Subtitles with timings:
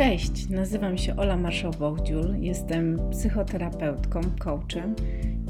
[0.00, 4.94] Cześć, nazywam się Ola Marszał-Bołdziul, jestem psychoterapeutką, coachem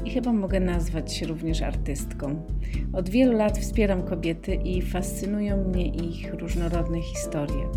[0.05, 2.45] i chyba mogę nazwać się również artystką.
[2.93, 7.67] Od wielu lat wspieram kobiety i fascynują mnie ich różnorodne historie.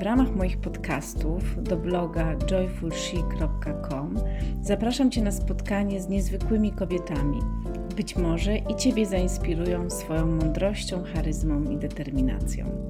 [0.00, 4.14] W ramach moich podcastów do bloga joyfulshe.com
[4.62, 7.38] zapraszam Cię na spotkanie z niezwykłymi kobietami.
[7.96, 12.88] Być może i Ciebie zainspirują swoją mądrością, charyzmą i determinacją.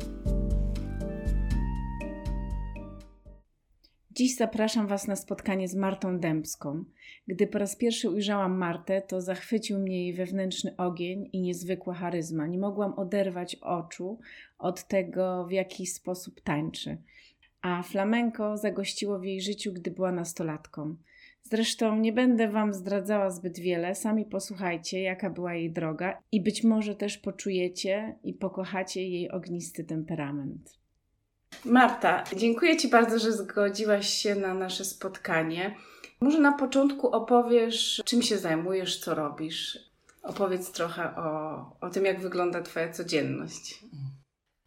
[4.19, 6.85] Dziś zapraszam Was na spotkanie z Martą Dębską.
[7.29, 12.47] Gdy po raz pierwszy ujrzałam Martę, to zachwycił mnie jej wewnętrzny ogień i niezwykła charyzma.
[12.47, 14.19] Nie mogłam oderwać oczu
[14.59, 16.99] od tego, w jaki sposób tańczy.
[17.63, 20.97] A flamenko zagościło w jej życiu, gdy była nastolatką.
[21.43, 26.65] Zresztą nie będę Wam zdradzała zbyt wiele, sami posłuchajcie, jaka była jej droga i być
[26.65, 30.78] może też poczujecie i pokochacie jej ognisty temperament.
[31.65, 35.75] Marta, dziękuję Ci bardzo, że zgodziłaś się na nasze spotkanie.
[36.21, 39.79] Może na początku opowiesz, czym się zajmujesz, co robisz.
[40.23, 43.85] Opowiedz trochę o, o tym, jak wygląda Twoja codzienność.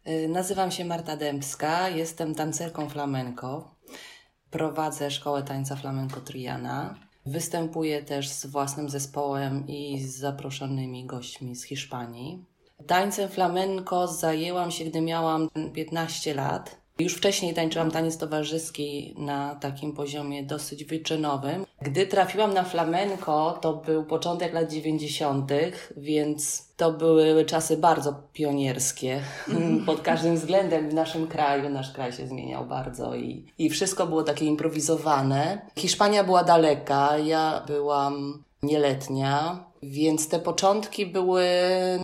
[0.08, 3.74] Y, nazywam się Marta Dębska, jestem tancerką flamenco.
[4.50, 6.94] Prowadzę szkołę tańca flamenco Triana.
[7.26, 12.44] Występuję też z własnym zespołem i z zaproszonymi gośćmi z Hiszpanii.
[12.86, 16.82] Tańcem flamenco zajęłam się, gdy miałam 15 lat.
[16.98, 21.66] Już wcześniej tańczyłam taniec towarzyski na takim poziomie dosyć wyczynowym.
[21.82, 25.52] Gdy trafiłam na flamenco, to był początek lat 90.,
[25.96, 29.20] więc to były czasy bardzo pionierskie
[29.86, 31.68] pod każdym względem w naszym kraju.
[31.68, 35.60] Nasz kraj się zmieniał bardzo i, i wszystko było takie improwizowane.
[35.78, 39.64] Hiszpania była daleka, ja byłam nieletnia.
[39.82, 41.44] Więc te początki były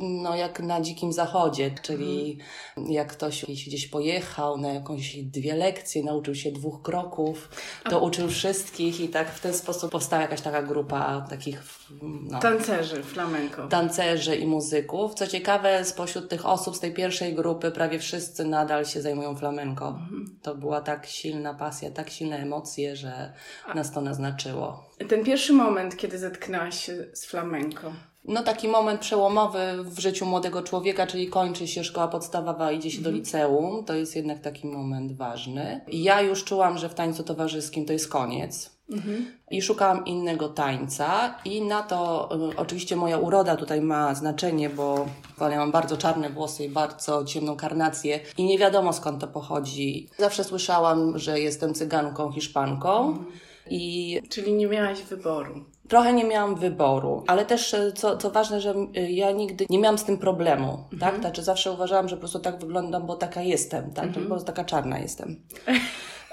[0.00, 2.38] no, jak na dzikim zachodzie, czyli
[2.76, 2.92] mhm.
[2.92, 7.48] jak ktoś gdzieś pojechał na jakąś dwie lekcje, nauczył się dwóch kroków,
[7.90, 7.98] to A...
[7.98, 11.62] uczył wszystkich i tak w ten sposób powstała jakaś taka grupa takich
[12.02, 13.68] no, tancerzy flamenco.
[13.68, 15.14] Tancerzy i muzyków.
[15.14, 19.88] Co ciekawe, spośród tych osób z tej pierwszej grupy prawie wszyscy nadal się zajmują flamenco.
[19.88, 20.38] Mhm.
[20.42, 23.32] To była tak silna pasja, tak silne emocje, że
[23.66, 23.74] A...
[23.74, 24.87] nas to naznaczyło.
[25.08, 27.92] Ten pierwszy moment, kiedy zetknęłaś się z flamenco.
[28.24, 33.02] No taki moment przełomowy w życiu młodego człowieka, czyli kończy się szkoła podstawowa, idzie się
[33.02, 33.16] do mhm.
[33.16, 33.84] liceum.
[33.84, 35.80] To jest jednak taki moment ważny.
[35.88, 38.78] Ja już czułam, że w tańcu towarzyskim to jest koniec.
[38.90, 39.32] Mhm.
[39.50, 45.06] I szukałam innego tańca, i na to y, oczywiście moja uroda tutaj ma znaczenie, bo
[45.40, 50.08] ja mam bardzo czarne włosy i bardzo ciemną karnację, i nie wiadomo skąd to pochodzi.
[50.18, 53.08] Zawsze słyszałam, że jestem cyganką, hiszpanką.
[53.08, 53.26] Mhm.
[53.70, 54.20] I...
[54.28, 55.64] Czyli nie miałaś wyboru.
[55.88, 59.78] Trochę nie miałam wyboru, ale też e, co, co ważne, że e, ja nigdy nie
[59.78, 60.92] miałam z tym problemu, tak?
[60.92, 61.12] mhm.
[61.12, 61.20] tak?
[61.20, 64.04] Znaczy zawsze uważałam, że po prostu tak wyglądam, bo taka jestem, tak?
[64.04, 64.24] Mhm.
[64.24, 65.40] Po prostu taka czarna jestem.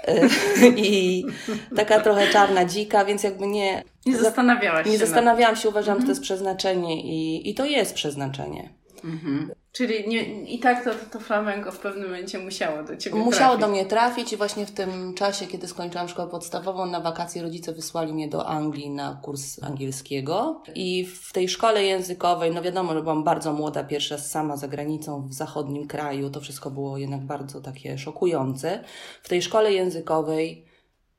[0.04, 0.28] E,
[0.76, 1.24] I
[1.76, 3.82] taka trochę czarna, dzika, więc jakby nie...
[4.06, 4.92] Nie zastanawiałaś się.
[4.92, 6.00] Nie zastanawiałam się, uważam, mhm.
[6.00, 6.10] że to mhm.
[6.10, 8.68] jest przeznaczenie i, i to jest przeznaczenie.
[9.04, 9.50] Mhm.
[9.72, 13.60] Czyli nie, i tak to, to flamenko w pewnym momencie musiało do Ciebie Musiało trafić.
[13.60, 17.72] do mnie trafić i właśnie w tym czasie, kiedy skończyłam szkołę podstawową, na wakacje rodzice
[17.72, 20.62] wysłali mnie do Anglii na kurs angielskiego.
[20.74, 25.28] I w tej szkole językowej, no wiadomo, że byłam bardzo młoda, pierwsza sama za granicą
[25.28, 28.84] w zachodnim kraju, to wszystko było jednak bardzo takie szokujące.
[29.22, 30.66] W tej szkole językowej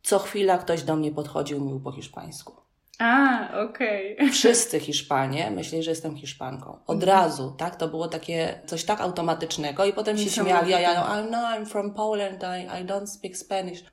[0.04, 2.67] co chwila ktoś do mnie podchodził i mówił po hiszpańsku.
[3.00, 4.16] A, okej.
[4.16, 4.32] Okay.
[4.38, 6.80] Wszyscy Hiszpanie myśleli, że jestem Hiszpanką.
[6.88, 7.18] Od mhm.
[7.18, 7.76] razu, tak?
[7.76, 11.66] To było takie coś tak automatycznego i potem się śmiali, a ja, I know I'm
[11.66, 13.84] from Poland, I, I don't speak Spanish.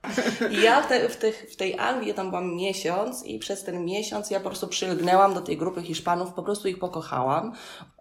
[0.50, 3.64] I ja w, te, w, tych, w tej Anglii ja tam byłam miesiąc i przez
[3.64, 7.53] ten miesiąc ja po prostu przylgnęłam do tej grupy Hiszpanów, po prostu ich pokochałam.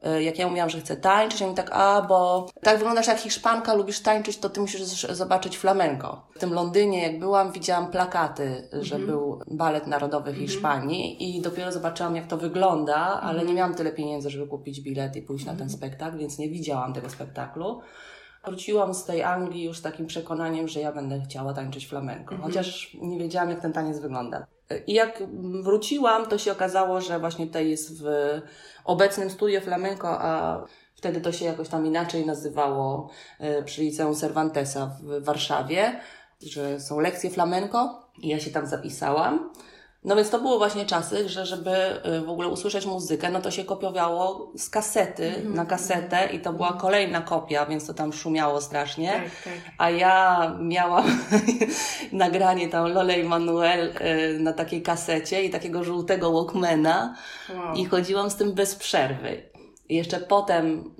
[0.02, 3.74] E, jak ja mówiłam, że chcę tańczyć, oni tak, a bo tak wyglądasz jak Hiszpanka,
[3.74, 6.28] lubisz tańczyć, to ty musisz zobaczyć flamenko.
[6.36, 9.12] W tym Londynie, jak byłam, widziałam plakaty, że mm -hmm.
[9.12, 10.47] był balet narodowy mhm.
[10.47, 13.48] Hiszpanii mm i dopiero zobaczyłam, jak to wygląda, ale mm -hmm.
[13.48, 15.78] nie miałam tyle pieniędzy, żeby kupić bilet i pójść na ten mhm.
[15.80, 17.81] spektakl, więc nie widziałam tego spektaklu.
[18.46, 22.42] Wróciłam z tej Anglii już z takim przekonaniem, że ja będę chciała tańczyć flamenko, mhm.
[22.42, 24.45] chociaż nie wiedziałam, jak ten taniec wygląda.
[24.88, 25.24] I jak
[25.63, 28.06] wróciłam, to się okazało, że właśnie tutaj jest w
[28.86, 30.63] obecnym studio flamenco, a
[30.96, 36.00] wtedy to się jakoś tam inaczej nazywało e, przy Liceum Cervantesa w Warszawie,
[36.42, 39.50] że są lekcje flamenco i ja się tam zapisałam.
[40.05, 41.71] No więc to było właśnie czasy, że żeby
[42.17, 45.55] y, w ogóle usłyszeć muzykę, no to się kopiowało z kasety mm -hmm.
[45.55, 49.11] na kasetę i to była kolejna kopia, więc to tam szumiało strasznie.
[49.11, 49.73] Tak, tak.
[49.77, 51.05] A ja miałam
[52.11, 57.15] nagranie tam Lole i Manuel y, na takiej kasecie i takiego żółtego Walkmana
[57.55, 57.75] wow.
[57.75, 59.44] i chodziłam z tym bez przerwy.
[59.89, 60.95] I jeszcze potem,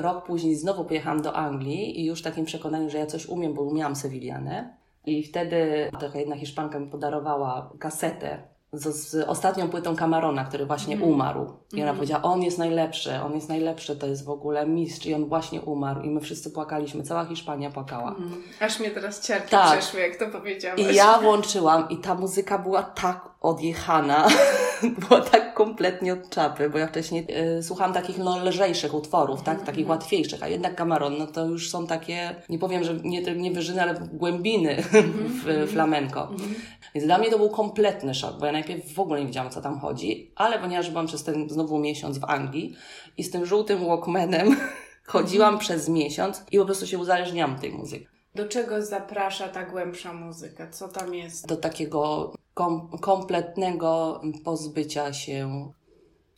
[0.00, 3.54] rok później, znowu pojechałam do Anglii i już w takim przekonaniu, że ja coś umiem,
[3.54, 9.96] bo umiałam sewilianę I wtedy taka jedna Hiszpanka mi podarowała kasetę z, z ostatnią płytą
[9.96, 11.08] Camarona, który właśnie mm.
[11.08, 11.52] umarł.
[11.72, 11.96] I ona mm.
[11.96, 15.60] powiedziała, on jest najlepszy, on jest najlepszy, to jest w ogóle mistrz i on właśnie
[15.60, 16.02] umarł.
[16.02, 18.14] I my wszyscy płakaliśmy, cała Hiszpania płakała.
[18.18, 18.42] Mm.
[18.60, 19.78] Aż mnie teraz ciarki tak.
[19.78, 20.80] przeszły, jak to powiedziałaś.
[20.80, 24.28] I ja włączyłam i ta muzyka była tak odjechana,
[25.08, 27.26] była tak kompletnie od czapy, bo ja wcześniej
[27.58, 29.66] y, słuchałam takich no, lżejszych utworów, tak, mm.
[29.66, 33.50] takich łatwiejszych, a jednak Camaron, no to już są takie, nie powiem, że nie, nie
[33.50, 34.82] wyżyny, ale głębiny
[35.42, 35.68] w mhm.
[35.68, 36.22] flamenko.
[36.22, 36.54] Mhm.
[36.94, 39.60] Więc dla mnie to był kompletny szok, bo ja najpierw w ogóle nie wiedziałam, co
[39.60, 42.76] tam chodzi, ale ponieważ byłam przez ten znowu miesiąc w Anglii
[43.16, 44.56] i z tym żółtym Walkmanem
[45.12, 45.60] chodziłam mhm.
[45.60, 48.13] przez miesiąc i po prostu się uzależniałam tej muzyki.
[48.34, 50.70] Do czego zaprasza ta głębsza muzyka?
[50.70, 51.46] Co tam jest?
[51.46, 55.68] Do takiego kom kompletnego pozbycia się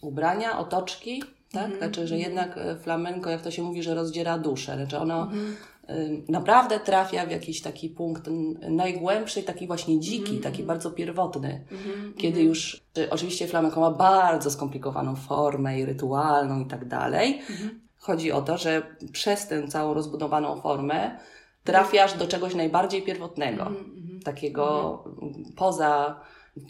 [0.01, 1.23] ubrania, otoczki,
[1.53, 1.65] tak?
[1.65, 1.79] Mm -hmm.
[1.79, 4.77] Znaczy, że jednak e, flamenko, jak to się mówi, że rozdziera duszę.
[4.77, 5.57] Znaczy ono mm -hmm
[6.29, 8.29] naprawdę trafia w jakiś taki punkt
[8.69, 10.43] najgłębszy, taki właśnie dziki, mm -hmm.
[10.43, 12.17] taki bardzo pierwotny, mm -hmm.
[12.17, 17.43] kiedy już y, oczywiście flamenko ma bardzo skomplikowaną formę i rytualną i tak dalej.
[17.99, 18.83] Chodzi o to, że
[19.13, 21.19] przez tę całą rozbudowaną formę
[21.67, 24.21] trafiasz do czegoś najbardziej pierwotnego, mhm, mhm.
[24.21, 25.45] takiego mhm.
[25.57, 26.21] poza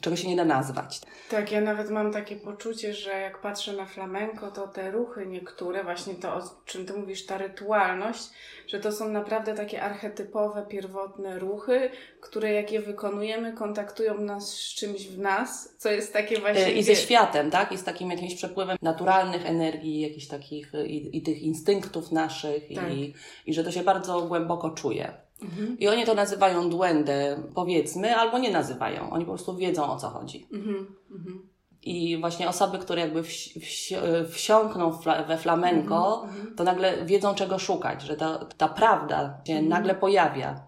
[0.00, 1.00] czego się nie da nazwać.
[1.30, 5.84] Tak, ja nawet mam takie poczucie, że jak patrzę na flamenko, to te ruchy niektóre,
[5.84, 8.30] właśnie to, o czym ty mówisz, ta rytualność,
[8.66, 11.90] że to są naprawdę takie archetypowe, pierwotne ruchy,
[12.20, 16.72] które jak je wykonujemy, kontaktują nas z czymś w nas, co jest takie właśnie...
[16.72, 17.72] I ze światem, tak?
[17.72, 22.92] I z takim jakimś przepływem naturalnych energii, jakichś takich i, i tych instynktów naszych tak.
[22.92, 23.14] i,
[23.46, 25.25] i że to się bardzo głęboko czuje.
[25.42, 25.78] Mhm.
[25.78, 29.10] I oni to nazywają duendę, powiedzmy, albo nie nazywają.
[29.10, 30.48] Oni po prostu wiedzą o co chodzi.
[30.52, 30.96] Mhm.
[31.10, 31.48] Mhm.
[31.82, 33.94] I właśnie osoby, które jakby wsi, wsi,
[34.30, 34.98] wsiąkną
[35.28, 36.56] we flamenko, mhm, mhm.
[36.56, 39.68] to nagle wiedzą czego szukać, że ta, ta prawda się mhm.
[39.68, 40.60] nagle pojawia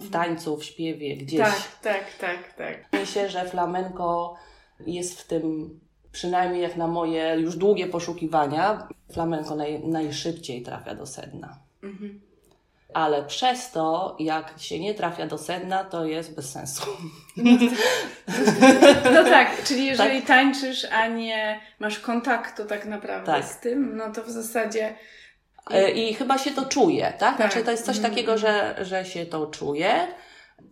[0.00, 1.40] w tańcu, w śpiewie, gdzieś.
[1.40, 2.88] Tak, tak, tak, tak.
[2.92, 4.34] Myślę, że flamenko
[4.86, 5.80] jest w tym,
[6.12, 11.58] przynajmniej jak na moje już długie poszukiwania, flamenko naj, najszybciej trafia do sedna.
[11.82, 12.29] Mhm
[12.94, 16.82] ale przez to, jak się nie trafia do sedna, to jest bez sensu.
[19.14, 20.28] No tak, czyli jeżeli tak?
[20.28, 23.44] tańczysz, a nie masz kontaktu tak naprawdę tak.
[23.44, 24.94] z tym, no to w zasadzie.
[25.70, 27.18] E, I chyba się to czuje, tak?
[27.18, 27.36] tak.
[27.36, 28.14] Znaczy to jest coś mhm.
[28.14, 30.06] takiego, że, że się to czuje.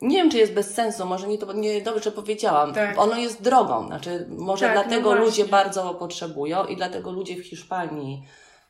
[0.03, 2.75] Nie wiem, czy jest bez sensu, może nie to nie dobrze powiedziałam.
[2.75, 2.99] Tak.
[2.99, 7.37] Ono jest drogą, znaczy może tak, no dlatego no ludzie bardzo potrzebują i dlatego ludzie
[7.37, 8.23] w Hiszpanii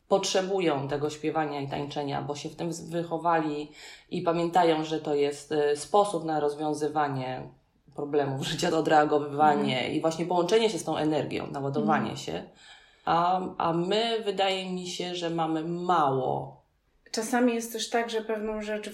[0.09, 3.73] potrzebują tego śpiewania i tańczenia, bo się w tym wychowali
[4.11, 7.49] i pamiętają, że to jest y, sposób na rozwiązywanie
[7.95, 9.93] problemów życia, odreagowywanie mm.
[9.93, 12.17] i właśnie połączenie się z tą energią, naładowanie mm.
[12.17, 12.43] się.
[13.05, 16.63] A, a my, wydaje mi się, że mamy mało.
[17.11, 18.91] Czasami jest też tak, że pewną rzecz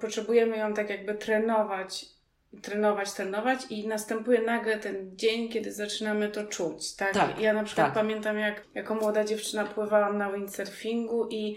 [0.00, 2.15] potrzebujemy ją tak jakby trenować
[2.62, 7.12] trenować, trenować i następuje nagle ten dzień, kiedy zaczynamy to czuć, tak?
[7.12, 7.94] tak ja na przykład tak.
[7.94, 11.56] pamiętam, jak jako młoda dziewczyna pływałam na windsurfingu i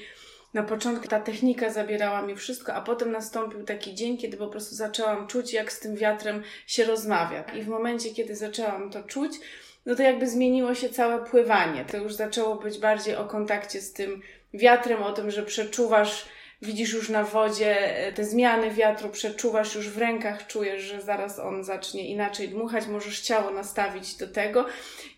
[0.54, 4.76] na początku ta technika zabierała mi wszystko, a potem nastąpił taki dzień, kiedy po prostu
[4.76, 7.44] zaczęłam czuć, jak z tym wiatrem się rozmawia.
[7.44, 9.32] I w momencie, kiedy zaczęłam to czuć,
[9.86, 11.86] no to jakby zmieniło się całe pływanie.
[11.86, 14.22] To już zaczęło być bardziej o kontakcie z tym
[14.54, 16.26] wiatrem, o tym, że przeczuwasz
[16.62, 21.40] widzisz już na wodzie e, te zmiany wiatru, przeczuwasz już w rękach, czujesz, że zaraz
[21.40, 24.66] on zacznie inaczej dmuchać, możesz ciało nastawić do tego.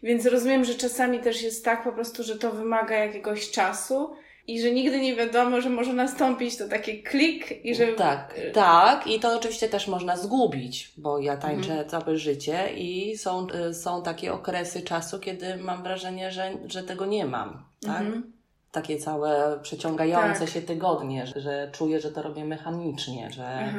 [0.03, 4.15] Więc rozumiem, że czasami też jest tak po prostu, że to wymaga jakiegoś czasu
[4.47, 7.87] i że nigdy nie wiadomo, że może nastąpić to taki klik i że...
[7.87, 11.89] Tak, tak i to oczywiście też można zgubić, bo ja tańczę mhm.
[11.89, 17.05] całe życie i są, y, są takie okresy czasu, kiedy mam wrażenie, że, że tego
[17.05, 18.01] nie mam, tak?
[18.01, 18.40] Mhm
[18.71, 20.49] takie całe przeciągające tak.
[20.49, 23.73] się tygodnie, że, że czuję, że to robię mechanicznie, że,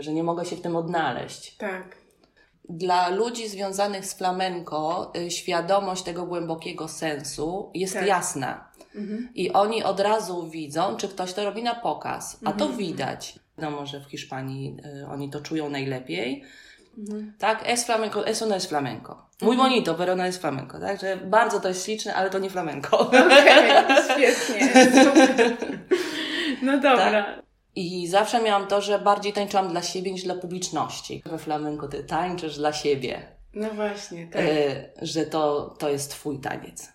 [0.00, 1.56] że nie mogę się w tym odnaleźć.
[1.56, 1.96] Tak.
[2.68, 8.06] Dla ludzi związanych z flamenko y, świadomość tego głębokiego sensu jest tak.
[8.06, 8.68] jasna.
[8.94, 9.28] Mhm.
[9.34, 12.58] I oni od razu widzą, czy ktoś to robi na pokaz, a mhm.
[12.58, 13.38] to widać.
[13.58, 16.44] No może w Hiszpanii y, oni to czują najlepiej,
[16.98, 17.34] Mhm.
[17.38, 19.24] Tak, es flamenco, eso no es flamenco.
[19.42, 19.56] Mhm.
[19.56, 20.78] bonito, pero no es flamenco.
[20.80, 22.98] Tak, że bardzo to jest śliczne, ale to nie flamenco.
[23.00, 24.68] Okej, okay, świetnie.
[26.62, 27.10] No dobra.
[27.10, 27.42] Tak?
[27.76, 31.22] I zawsze miałam to, że bardziej tańczyłam dla siebie niż dla publiczności.
[31.26, 33.22] We flamenco ty tańczysz dla siebie.
[33.54, 34.42] No właśnie, tak.
[34.42, 36.92] E, że to, to jest twój taniec.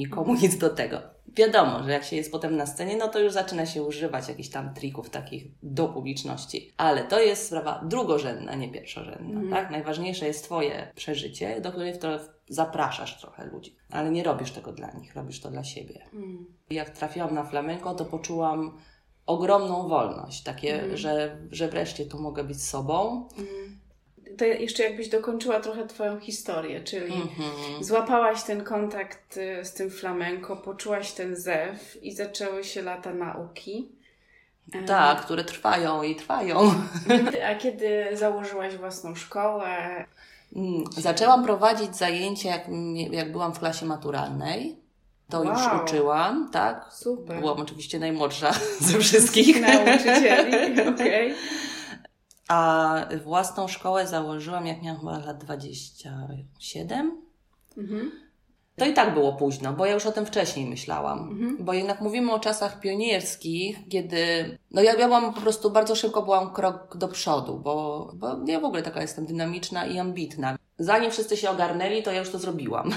[0.00, 3.18] I komu nic do tego wiadomo, że jak się jest potem na scenie, no to
[3.18, 6.72] już zaczyna się używać jakichś tam trików takich do publiczności.
[6.76, 9.50] Ale to jest sprawa drugorzędna, nie pierwszorzędna, mm.
[9.50, 9.70] tak?
[9.70, 11.92] Najważniejsze jest Twoje przeżycie, do której
[12.48, 13.76] zapraszasz trochę ludzi.
[13.90, 16.00] Ale nie robisz tego dla nich, robisz to dla siebie.
[16.12, 16.46] Mm.
[16.70, 18.78] Jak trafiłam na flamenko, to poczułam
[19.26, 20.96] ogromną wolność, takie, mm.
[20.96, 23.28] że, że wreszcie tu mogę być sobą.
[23.38, 23.73] Mm.
[24.38, 27.84] To jeszcze jakbyś dokończyła trochę Twoją historię, czyli -hmm.
[27.84, 33.88] złapałaś ten kontakt y, z tym flamenko, poczułaś ten zew i zaczęły się lata nauki.
[34.86, 36.74] Tak, które trwają i trwają.
[37.50, 40.04] A kiedy założyłaś własną szkołę?
[40.56, 42.62] Mm, zaczęłam prowadzić zajęcia, jak,
[43.10, 44.76] jak byłam w klasie maturalnej.
[45.30, 45.48] To wow.
[45.48, 46.86] już uczyłam, tak?
[46.92, 47.40] Super.
[47.40, 49.60] Byłam oczywiście najmłodsza ze wszystkich.
[49.60, 51.32] Nauczycieli, okej.
[51.32, 51.34] Okay.
[52.48, 57.22] A własną szkołę założyłam, jak miałam chyba lat 27.
[57.76, 58.24] Mhm.
[58.76, 61.18] To i tak było późno, bo ja już o tym wcześniej myślałam.
[61.30, 61.56] Mhm.
[61.60, 64.18] Bo jednak mówimy o czasach pionierskich, kiedy.
[64.70, 68.60] No ja, ja byłam po prostu bardzo szybko byłam krok do przodu, bo, bo ja
[68.60, 70.58] w ogóle taka jestem dynamiczna i ambitna.
[70.78, 72.90] Zanim wszyscy się ogarnęli, to ja już to zrobiłam.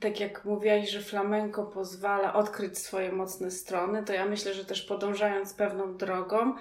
[0.00, 4.82] tak jak mówiłaś, że flamenko pozwala odkryć swoje mocne strony, to ja myślę, że też
[4.82, 6.54] podążając pewną drogą,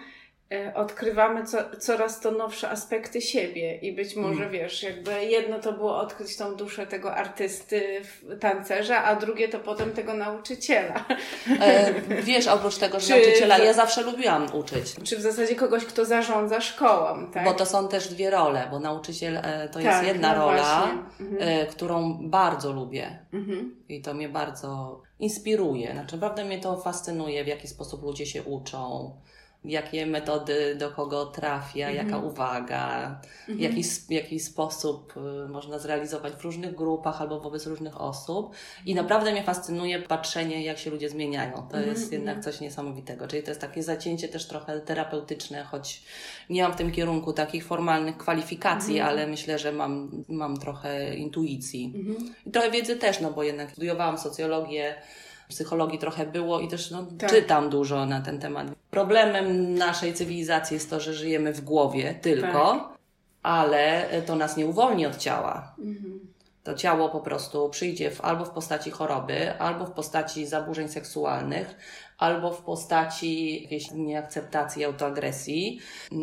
[0.75, 4.51] odkrywamy co, coraz to nowsze aspekty siebie i być może, mm.
[4.51, 8.01] wiesz, jakby jedno to było odkryć tą duszę tego artysty,
[8.39, 11.05] tancerza, a drugie to potem tego nauczyciela.
[11.61, 14.95] E, wiesz, oprócz tego, że czy nauczyciela, ja zawsze lubiłam uczyć.
[15.03, 17.45] Czy w zasadzie kogoś, kto zarządza szkołą, tak?
[17.45, 20.91] Bo to są też dwie role, bo nauczyciel e, to tak, jest jedna no rola,
[21.19, 21.37] mhm.
[21.39, 23.75] e, którą bardzo lubię mhm.
[23.89, 25.91] i to mnie bardzo inspiruje.
[25.91, 29.11] Znaczy, naprawdę mnie to fascynuje, w jaki sposób ludzie się uczą
[29.65, 32.07] jakie metody do kogo trafia, mhm.
[32.07, 33.59] jaka uwaga, mhm.
[33.59, 38.55] jaki, jaki sposób y, można zrealizować w różnych grupach albo wobec różnych osób.
[38.85, 41.53] I naprawdę mnie fascynuje patrzenie, jak się ludzie zmieniają.
[41.53, 41.87] To mhm.
[41.87, 42.43] jest jednak mhm.
[42.53, 43.27] coś niesamowitego.
[43.27, 46.01] Czyli to jest takie zacięcie też trochę terapeutyczne, choć
[46.49, 51.93] nie mam w tym kierunku takich formalnych kwalifikacji, ale myślę, że mam, mam trochę intuicji.
[52.45, 54.95] I trochę wiedzy też, no bo jednak studiowałam socjologię,
[55.49, 57.29] psychologii trochę było i też no, tak.
[57.29, 58.67] czytam dużo na ten temat.
[58.91, 62.97] Problemem naszej cywilizacji jest to, że żyjemy w głowie tylko, tak.
[63.43, 65.75] ale to nas nie uwolni od ciała.
[65.79, 66.19] Mhm.
[66.63, 71.75] To ciało po prostu przyjdzie w, albo w postaci choroby, albo w postaci zaburzeń seksualnych,
[72.19, 75.79] albo w postaci jakiejś nieakceptacji autoagresji,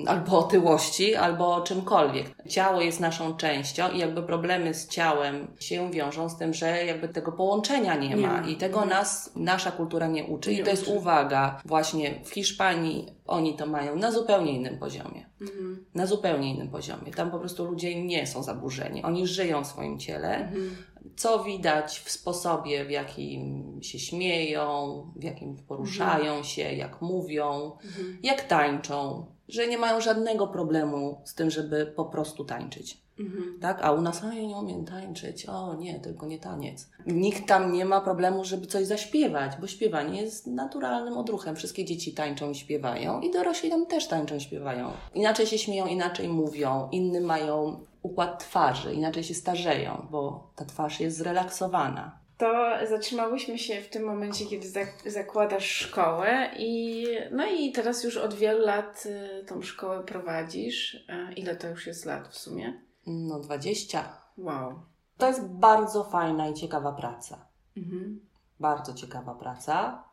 [0.06, 2.26] albo otyłości, albo czymkolwiek.
[2.48, 7.08] Ciało jest naszą częścią i jakby problemy z ciałem się wiążą z tym, że jakby
[7.08, 8.52] tego połączenia nie ma nie.
[8.52, 8.98] i tego mhm.
[8.98, 10.50] nas nasza kultura nie uczy.
[10.50, 10.92] Nie I to jest uczy.
[10.92, 15.26] uwaga, właśnie w Hiszpanii oni to mają na zupełnie innym poziomie.
[15.40, 15.84] Mhm.
[15.94, 17.12] Na zupełnie innym poziomie.
[17.12, 19.02] Tam po prostu ludzie nie są zaburzeni.
[19.02, 20.36] Oni żyją w swoim ciele.
[20.36, 20.76] Mhm
[21.16, 26.44] co widać w sposobie, w jakim się śmieją, w jakim poruszają mhm.
[26.44, 28.18] się, jak mówią, mhm.
[28.22, 33.06] jak tańczą, że nie mają żadnego problemu z tym, żeby po prostu tańczyć.
[33.18, 33.58] Mhm.
[33.60, 33.78] Tak?
[33.82, 36.88] A u nas, a ja nie umiem tańczyć, o nie, tylko nie taniec.
[37.06, 41.56] Nikt tam nie ma problemu, żeby coś zaśpiewać, bo śpiewanie jest naturalnym odruchem.
[41.56, 44.90] Wszystkie dzieci tańczą i śpiewają i dorośli tam też tańczą i śpiewają.
[45.14, 51.00] Inaczej się śmieją, inaczej mówią, inny mają układ twarzy, inaczej się starzeją, bo ta twarz
[51.00, 52.18] jest zrelaksowana.
[52.38, 54.66] To zatrzymałyśmy się w tym momencie, kiedy
[55.06, 61.06] zakładasz szkołę i no i teraz już od wielu lat y, tą szkołę prowadzisz.
[61.36, 62.82] Ile to już jest lat w sumie?
[63.06, 64.04] No 20.
[64.38, 64.80] Wow.
[65.18, 67.46] To jest bardzo fajna i ciekawa praca.
[67.76, 68.20] Mhm.
[68.60, 70.04] Bardzo ciekawa praca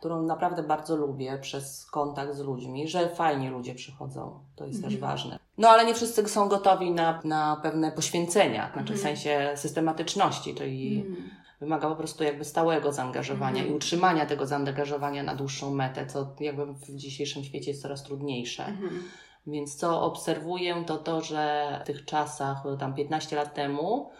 [0.00, 4.40] którą naprawdę bardzo lubię przez kontakt z ludźmi, że fajni ludzie przychodzą.
[4.56, 4.92] To jest mhm.
[4.92, 5.38] też ważne.
[5.58, 8.98] No ale nie wszyscy są gotowi na, na pewne poświęcenia, znaczy mhm.
[8.98, 11.30] w sensie systematyczności, czyli mhm.
[11.60, 13.76] wymaga po prostu jakby stałego zaangażowania i mhm.
[13.76, 18.66] utrzymania tego zaangażowania na dłuższą metę, co jakby w dzisiejszym świecie jest coraz trudniejsze.
[18.66, 19.02] Mhm.
[19.46, 24.10] Więc co obserwuję, to to, że w tych czasach, tam 15 lat temu,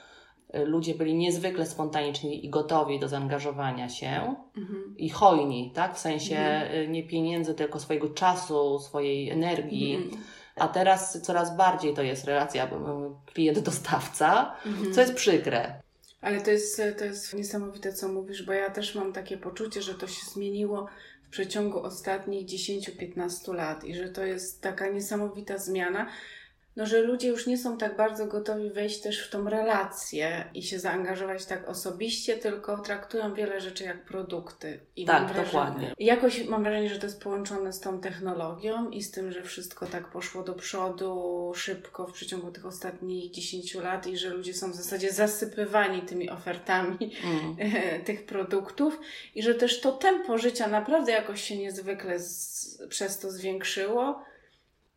[0.53, 4.95] ludzie byli niezwykle spontaniczni i gotowi do zaangażowania się mhm.
[4.97, 5.97] i hojni, tak?
[5.97, 6.83] W sensie mhm.
[6.83, 9.95] Y, nie pieniędzy, tylko swojego czasu, swojej energii.
[9.95, 10.23] Mhm.
[10.57, 12.69] A teraz coraz bardziej to jest relacja y,
[13.35, 14.93] klient-dostawca, mhm.
[14.93, 15.81] co jest przykre.
[16.21, 19.95] Ale to jest, to jest niesamowite, co mówisz, bo ja też mam takie poczucie, że
[19.95, 20.87] to się zmieniło
[21.27, 26.07] w przeciągu ostatnich 10-15 lat i że to jest taka niesamowita zmiana
[26.81, 30.63] no, że ludzie już nie są tak bardzo gotowi wejść też w tą relację i
[30.63, 34.81] się zaangażować tak osobiście, tylko traktują wiele rzeczy jak produkty.
[34.97, 35.95] I tak, wrażenie, dokładnie.
[35.99, 39.87] Jakoś mam wrażenie, że to jest połączone z tą technologią i z tym, że wszystko
[39.87, 44.73] tak poszło do przodu szybko w przeciągu tych ostatnich 10 lat i że ludzie są
[44.73, 47.57] w zasadzie zasypywani tymi ofertami mm.
[48.07, 49.01] tych produktów
[49.35, 54.30] i że też to tempo życia naprawdę jakoś się niezwykle z, przez to zwiększyło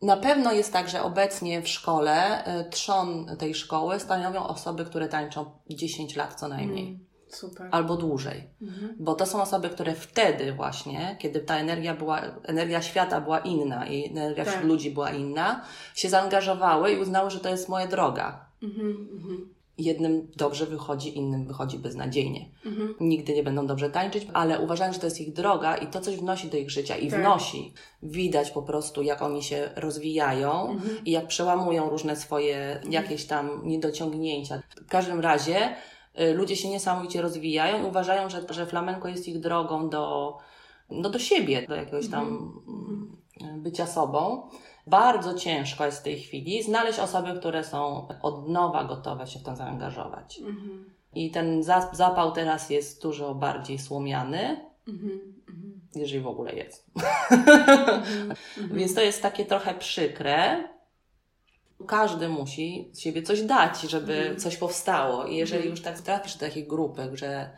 [0.03, 5.07] na pewno jest tak, że obecnie w szkole y, trzon tej szkoły stanowią osoby, które
[5.07, 6.87] tańczą 10 lat co najmniej.
[6.87, 7.69] Mm, Super.
[7.71, 8.49] albo dłużej.
[8.61, 8.95] Mhm.
[8.99, 13.87] Bo to są osoby, które wtedy właśnie, kiedy ta energia była, energia świata była inna
[13.87, 14.53] i energia Tak.
[14.53, 18.45] wśród ludzi była inna, się zaangażowały i uznały, że to jest moja droga.
[18.63, 19.07] Mhm.
[19.13, 19.53] Mhm.
[19.77, 22.49] Jednym dobrze wychodzi, innym wychodzi beznadziejnie.
[22.65, 22.95] Mhm.
[22.99, 26.15] Nigdy nie będą dobrze tańczyć, ale uważają, że to jest ich droga i to coś
[26.15, 27.19] wnosi do ich życia i Tak.
[27.19, 27.73] wnosi.
[28.03, 31.05] Widać po prostu, jak oni się rozwijają Mhm.
[31.05, 34.61] i jak przełamują różne swoje jakieś tam niedociągnięcia.
[34.85, 35.75] W każdym razie
[36.19, 40.37] y, ludzie się niesamowicie rozwijają i uważają, że, że flamenko jest ich drogą do,
[40.89, 42.27] no do siebie, do jakiegoś tam
[42.67, 44.47] mm, bycia sobą.
[44.87, 49.43] Bardzo ciężko jest w tej chwili znaleźć osoby, które są od nowa gotowe się w
[49.43, 50.39] to zaangażować.
[50.39, 50.93] Mhm.
[51.15, 54.39] I ten za- zapał teraz jest dużo bardziej słomiany,
[54.87, 55.11] Mhm.
[55.49, 55.81] Mhm.
[55.95, 56.85] jeżeli w ogóle jest.
[57.31, 58.35] Mhm.
[58.79, 60.63] Więc to jest takie trochę przykre.
[61.87, 64.39] Każdy musi z siebie coś dać, żeby Mhm.
[64.39, 65.25] coś powstało.
[65.25, 65.71] I jeżeli Mhm.
[65.71, 67.49] już tak trafisz do takiej grupy, że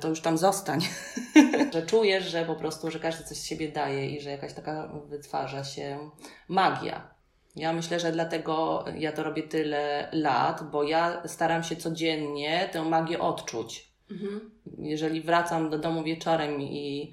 [0.00, 0.80] to już tam zostań,
[1.72, 4.88] że czujesz, że po prostu, że każdy coś z siebie daje i że jakaś taka
[5.08, 6.10] wytwarza się
[6.48, 7.10] magia.
[7.56, 12.82] Ja myślę, że dlatego ja to robię tyle lat, bo ja staram się codziennie tę
[12.82, 13.88] magię odczuć.
[14.10, 14.50] Mhm.
[14.78, 17.12] Jeżeli wracam do domu wieczorem i,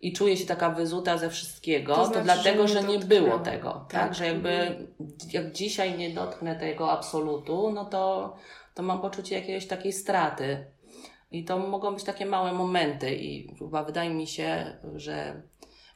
[0.00, 3.04] i czuję się taka wyzuta ze wszystkiego, To to, znaczy, że że nie nie nie
[3.04, 3.72] było tego.
[3.72, 4.14] Tak, Tak.
[4.14, 4.86] że jakby Mhm.
[5.32, 8.36] jak dzisiaj nie dotknę tego absolutu, no to,
[8.74, 10.64] to mam poczucie jakiejś takiej straty.
[11.30, 15.42] I to mogą być takie małe momenty i chyba wydaje mi się, że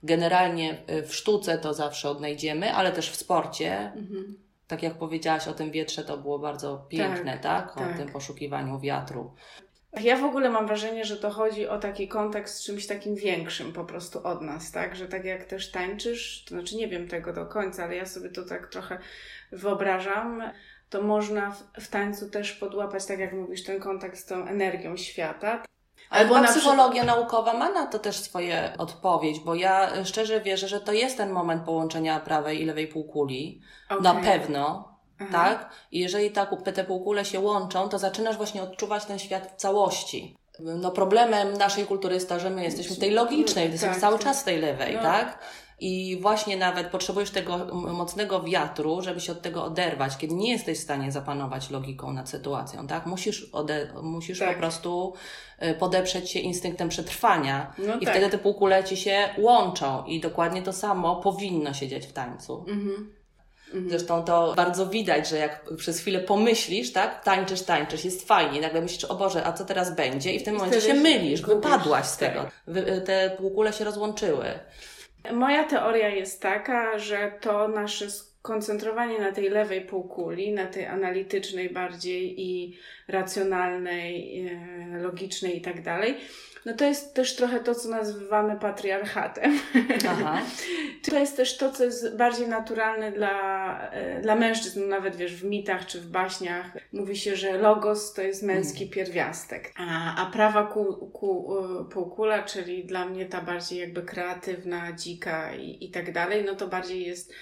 [0.02, 3.92] generalnie w sztuce to zawsze odnajdziemy, ale też w sporcie.
[3.96, 4.38] Mhm.
[4.66, 7.76] Tak jak powiedziałaś o tym wietrze, to było bardzo piękne, tak?
[7.76, 7.96] O tak.
[7.96, 9.34] tym poszukiwaniu wiatru.
[10.00, 13.72] Ja w ogóle mam wrażenie, że to chodzi o taki kontakt z czymś takim większym
[13.72, 14.96] po prostu od nas, tak?
[14.96, 18.30] Że tak jak też tańczysz, to znaczy nie wiem tego do końca, ale ja sobie
[18.30, 18.98] to tak trochę
[19.52, 20.42] wyobrażam,
[20.92, 24.96] to można w, w tańcu też podłapać, tak jak mówisz, ten kontakt z tą energią
[24.96, 25.62] świata.
[26.10, 30.68] Albo na psychologia naukowa ma na to też swoje odpowiedź, bo ja y, szczerze wierzę,
[30.68, 33.60] że to jest ten moment połączenia prawej i lewej półkuli.
[33.90, 34.02] Okej.
[34.02, 34.88] Na pewno,
[35.20, 35.28] Aha.
[35.32, 35.70] tak?
[35.92, 40.36] I jeżeli ta, te półkule się łączą, to zaczynasz właśnie odczuwać ten świat w całości.
[40.58, 44.16] No problemem naszej kultury jest to, że my jesteśmy w tej logicznej, Tak, jesteśmy cały
[44.18, 44.24] tak.
[44.24, 45.02] czas w tej lewej, No.
[45.02, 45.38] tak?
[45.82, 50.78] I właśnie nawet potrzebujesz tego mocnego wiatru, żeby się od tego oderwać, kiedy nie jesteś
[50.78, 53.06] w stanie zapanować logiką nad sytuacją, tak?
[53.06, 54.54] Musisz, ode, musisz Tak.
[54.54, 55.14] po prostu
[55.62, 58.14] y, podeprzeć się instynktem przetrwania No i tak.
[58.14, 62.64] wtedy te półkule ci się łączą i dokładnie to samo powinno się dziać w tańcu.
[62.68, 63.12] Mhm.
[63.66, 63.90] Mhm.
[63.90, 68.80] Zresztą to bardzo widać, że jak przez chwilę pomyślisz, tak, tańczysz, tańczysz, jest fajnie, nagle
[68.80, 70.32] myślisz, o Boże, a co teraz będzie?
[70.32, 72.28] I w tym I momencie się mylisz, wypadłaś z tak.
[72.28, 72.48] tego.
[72.66, 74.46] Wy, te półkule się rozłączyły.
[75.30, 81.70] Moja teoria jest taka, że to nasze skoncentrowanie na tej lewej półkuli, na tej analitycznej
[81.70, 86.14] bardziej i racjonalnej, e, logicznej i tak dalej,
[86.66, 89.58] no to jest też trochę to, co nazywamy patriarchatem.
[90.08, 90.42] Aha.
[91.10, 95.34] To jest też to, co jest bardziej naturalne dla, e, dla mężczyzn, no nawet wiesz,
[95.34, 100.30] w mitach czy w baśniach mówi się, że logos to jest męski pierwiastek, a, a
[100.30, 105.90] prawa ku, ku, e, półkula, czyli dla mnie ta bardziej jakby kreatywna, dzika i, i
[105.90, 107.32] tak dalej, no to bardziej jest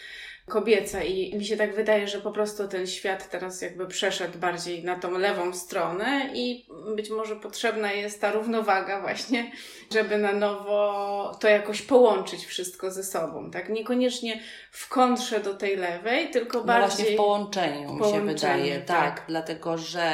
[0.51, 4.85] kobieca i mi się tak wydaje, że po prostu ten świat teraz jakby przeszedł bardziej
[4.85, 9.53] na tą lewą stronę i być może potrzebna jest ta równowaga właśnie,
[9.93, 13.69] żeby na nowo to jakoś połączyć wszystko ze sobą, tak?
[13.69, 16.97] Niekoniecznie w kontrze do tej lewej, tylko No bardziej...
[16.97, 19.17] właśnie w połączeniu, mi się połączeniu, wydaje, tak.
[19.17, 19.25] tak.
[19.29, 20.11] Dlatego, że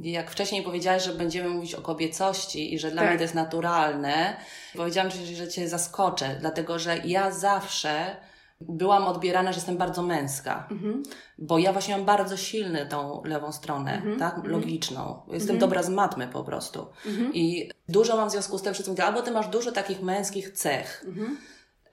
[0.00, 3.08] jak wcześniej powiedziałaś, że będziemy mówić o kobiecości i że dla Tak.
[3.10, 4.36] mnie to jest naturalne,
[4.76, 8.16] powiedziałam Ci, że Cię zaskoczę, dlatego, że ja zawsze
[8.60, 10.68] byłam odbierana, że jestem bardzo męska.
[10.70, 11.02] Mhm.
[11.38, 14.34] Bo ja właśnie mam bardzo silny tą lewą stronę, Mhm, tak?
[14.34, 14.52] mhm.
[14.52, 15.22] Logiczną.
[15.32, 16.86] Jestem dobra z matmy po prostu.
[17.32, 20.50] I dużo mam w związku z tym, wszyscy mówią, albo ty masz dużo takich męskich
[20.50, 21.04] cech,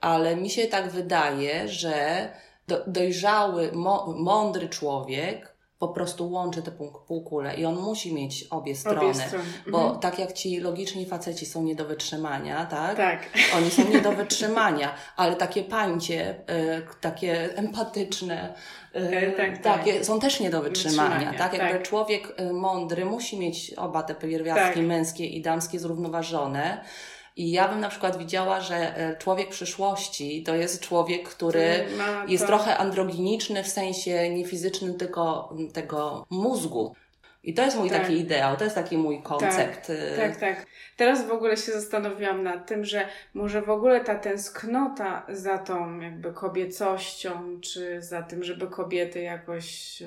[0.00, 2.28] ale mi się tak wydaje, że
[2.68, 3.72] do, dojrzały,
[4.16, 5.51] mądry człowiek
[5.82, 9.00] po prostu łączy te pół, półkule i on musi mieć obie strony.
[9.00, 9.44] Obie strony.
[9.66, 10.00] Bo Mhm.
[10.00, 12.96] tak jak ci logiczni faceci są nie do wytrzymania, tak?
[12.96, 13.20] Tak.
[13.56, 18.54] Oni są nie do wytrzymania, ale takie pańcie, e, takie empatyczne,
[18.94, 19.62] e, E, tak, tak.
[19.78, 21.10] takie są też nie do wytrzymania.
[21.10, 21.52] Wytrzymania, Tak?
[21.52, 21.82] Jakby tak.
[21.82, 24.86] człowiek e, mądry musi mieć oba te pierwiastki Tak.
[24.88, 26.84] męskie i damskie zrównoważone.
[27.36, 32.24] I ja bym na przykład widziała, że e, człowiek przyszłości to jest człowiek, który Ma
[32.28, 36.94] jest to- trochę androginiczny w sensie nie fizycznym, tylko tego mózgu.
[37.44, 38.00] I to jest mój Tak.
[38.02, 39.90] taki ideał, to jest taki mój koncept.
[39.90, 40.66] e, Tak, tak.
[40.96, 46.00] Teraz w ogóle się zastanowiłam nad tym, że może w ogóle ta tęsknota za tą
[46.00, 50.02] jakby kobiecością, czy za tym, żeby kobiety jakoś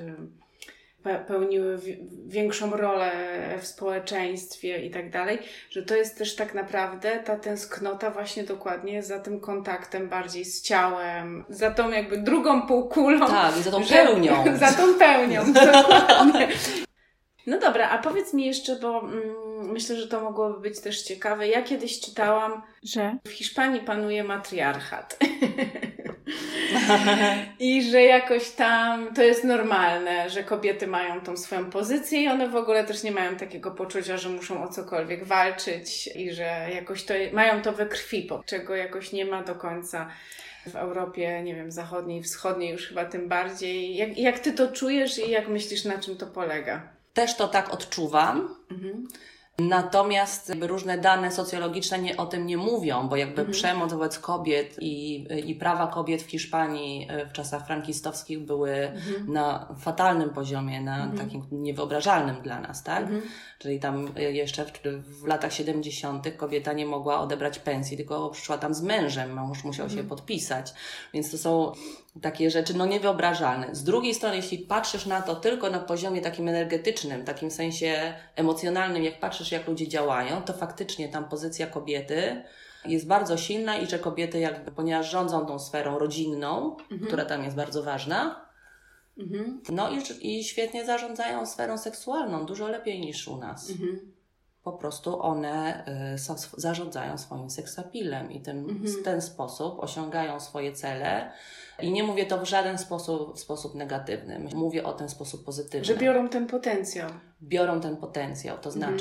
[1.27, 1.79] pełniły
[2.25, 3.11] większą rolę
[3.61, 5.39] w społeczeństwie i tak dalej,
[5.69, 10.61] że to jest też tak naprawdę ta tęsknota właśnie dokładnie za tym kontaktem bardziej z
[10.61, 13.27] ciałem, za tą jakby drugą półkulą.
[13.27, 14.57] Tak, za tą pełnią.
[14.57, 16.47] za tą pełnią, dokładnie.
[17.47, 21.47] No dobra, a powiedz mi jeszcze, bo mm, myślę, że to mogłoby być też ciekawe.
[21.47, 25.17] Ja kiedyś czytałam, że w Hiszpanii panuje matriarchat.
[27.59, 32.49] I że jakoś tam to jest normalne, że kobiety mają tą swoją pozycję i one
[32.49, 37.03] w ogóle też nie mają takiego poczucia, że muszą o cokolwiek walczyć i że jakoś
[37.03, 40.09] to mają to we krwi, czego jakoś nie ma do końca
[40.67, 43.95] w Europie, nie wiem, zachodniej, wschodniej już chyba tym bardziej.
[43.95, 46.81] Jak, jak ty to czujesz i jak myślisz, na czym to polega?
[47.13, 48.55] Też to tak odczuwam.
[48.71, 49.07] Mhm.
[49.59, 53.51] Natomiast różne dane socjologiczne nie, o tym nie mówią, bo jakby mhm.
[53.51, 59.33] przemoc wobec kobiet i, i prawa kobiet w Hiszpanii e, w czasach frankistowskich były mhm.
[59.33, 61.17] na fatalnym poziomie, na mhm.
[61.17, 63.03] takim niewyobrażalnym dla nas, tak?
[63.03, 63.21] Mhm.
[63.59, 64.71] Czyli tam e, jeszcze w,
[65.21, 66.37] w, latach 70.
[66.37, 70.09] kobieta nie mogła odebrać pensji, tylko przyszła tam z mężem, mąż musiał się mhm.
[70.09, 70.73] podpisać.
[71.13, 71.71] Więc to są
[72.21, 73.75] takie rzeczy no niewyobrażalne.
[73.75, 79.03] Z drugiej strony, jeśli patrzysz na to tylko na poziomie takim energetycznym, takim sensie emocjonalnym,
[79.03, 82.43] jak patrzysz, jak ludzie działają, to faktycznie tam pozycja kobiety
[82.85, 87.07] jest bardzo silna i że kobiety jakby, ponieważ rządzą tą sferą rodzinną, mhm.
[87.07, 88.45] która tam jest bardzo ważna,
[89.17, 89.61] mhm.
[89.71, 93.69] no i, i świetnie zarządzają sferą seksualną, dużo lepiej niż u nas.
[93.69, 94.14] Mhm
[94.65, 98.87] po prostu one y, zarządzają swoim seksapilem i tym, mhm.
[98.87, 101.31] w ten sposób osiągają swoje cele.
[101.79, 104.39] I nie mówię to w żaden sposób, sposób negatywny.
[104.55, 105.85] Mówię o ten sposób pozytywny.
[105.85, 107.09] Że biorą ten potencjał.
[107.41, 108.95] Biorą ten potencjał, to mhm.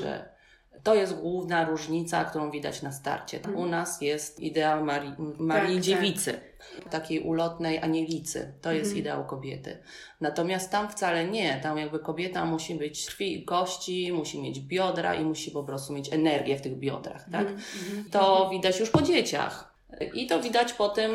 [0.85, 3.37] To jest główna różnica, którą widać na starcie.
[3.37, 3.57] Mhm.
[3.57, 6.33] U nas jest ideał Marii, Marii tak, Dziewicy.
[6.33, 6.55] Tak
[6.91, 8.53] takiej ulotnej anielicy.
[8.63, 9.01] To jest mhm.
[9.01, 9.79] ideał kobiety.
[10.21, 11.61] Natomiast tam wcale nie.
[11.63, 15.93] Tam jakby kobieta musi być krwi i kości, musi mieć biodra i musi po prostu
[15.93, 17.47] mieć energię w tych biodrach, tak?
[17.47, 17.61] Mhm.
[17.89, 18.11] mhm.
[18.11, 19.75] To widać już po dzieciach.
[20.15, 21.11] I to widać po tym,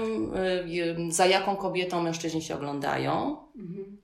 [1.09, 3.37] y, za jaką kobietą mężczyźni się oglądają.
[3.55, 3.97] Mhm.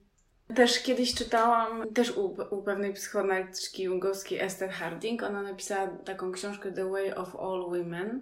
[0.56, 6.72] Też kiedyś czytałam, też u, u pewnej psychoanalityczki jungowskiej Esther Harding, ona napisała taką książkę
[6.72, 8.22] The Way of All Women.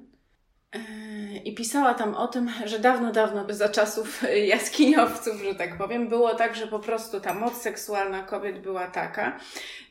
[1.44, 6.36] I pisała tam o tym, że dawno, dawno za czasów jaskiniowców, że tak powiem, było
[6.36, 9.40] tak, że po prostu ta moc seksualna kobiet była taka,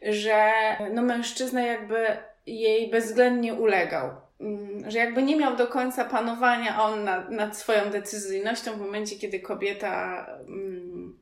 [0.02, 0.52] że
[0.92, 2.06] no mężczyzna jakby
[2.46, 4.10] jej bezwzględnie ulegał.
[4.40, 9.16] Mm, że jakby nie miał do końca panowania on nad, nad swoją decyzyjnością w momencie,
[9.16, 11.18] kiedy kobieta mm,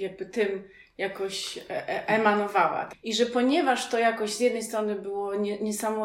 [0.00, 2.88] jakby tym jakoś e, e, emanowała.
[3.02, 5.32] I że ponieważ to jakoś z jednej strony było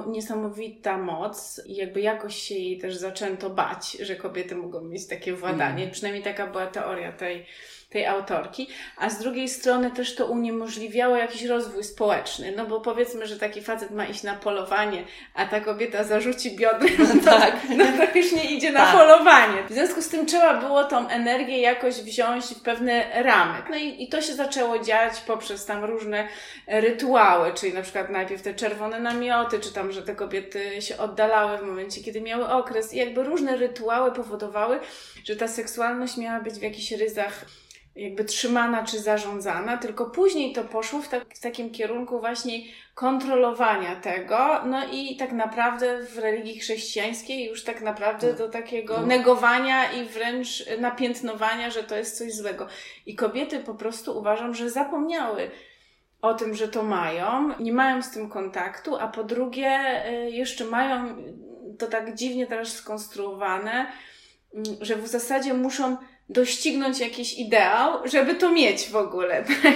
[0.08, 5.34] niesamowita moc i jakby jakoś się jej też zaczęto bać, że kobiety mogą mieć takie
[5.34, 5.92] władanie, mm.
[5.92, 7.46] przynajmniej taka była teoria tej
[7.94, 13.28] tej autorki, a z drugiej strony też to uniemożliwiało jakiś rozwój społeczny, no bo powiedzmy,
[13.28, 15.04] że taki facet ma iść na polowanie,
[15.34, 17.58] a ta kobieta zarzuci biodry, no, to, tak.
[17.78, 18.96] no to już nie idzie na tak.
[18.96, 19.64] polowanie.
[19.70, 23.58] W związku z tym trzeba było tą energię jakoś wziąć w pewne ramy.
[23.70, 26.28] No i, i to się zaczęło dziać poprzez tam różne
[26.68, 31.58] rytuały, czyli na przykład najpierw te czerwone namioty, czy tam, że te kobiety się oddalały
[31.58, 32.94] w momencie, kiedy miały okres.
[32.94, 34.80] I jakby różne rytuały powodowały,
[35.24, 37.46] że ta seksualność miała być w jakichś ryzach
[37.96, 42.60] jakby trzymana czy zarządzana, tylko później to poszło w, tak, w, takim kierunku właśnie
[42.96, 48.38] kontrolowania tego, no i tak naprawdę w religii chrześcijańskiej już tak naprawdę no.
[48.38, 49.06] do takiego no.
[49.06, 52.68] negowania i wręcz napiętnowania, że to jest coś złego.
[53.06, 55.52] I kobiety po prostu uważam, że zapomniały
[56.22, 60.66] o tym, że to mają, nie mają z tym kontaktu, a po drugie y, jeszcze
[60.66, 61.16] mają
[61.80, 63.88] to tak dziwnie teraz skonstruowane,
[64.54, 65.98] mm, że w zasadzie muszą
[66.30, 69.44] doścignąć jakiś ideał, żeby to mieć w ogóle.
[69.64, 69.76] Tak?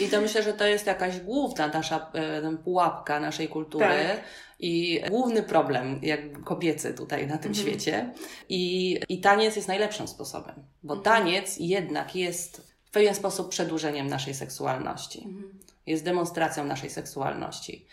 [0.00, 3.84] I to myślę, że to jest jakaś główna nasza e, pułapka naszej kultury.
[3.86, 4.20] Tak.
[4.60, 7.66] I główny problem, jak kobiecy tutaj na tym mhm.
[7.66, 8.12] świecie.
[8.48, 11.16] I, I taniec jest najlepszym sposobem, bo mhm.
[11.16, 15.18] taniec jednak jest w pewien sposób przedłużeniem naszej seksualności.
[15.18, 15.58] Mhm.
[15.86, 17.86] Jest demonstracją naszej seksualności.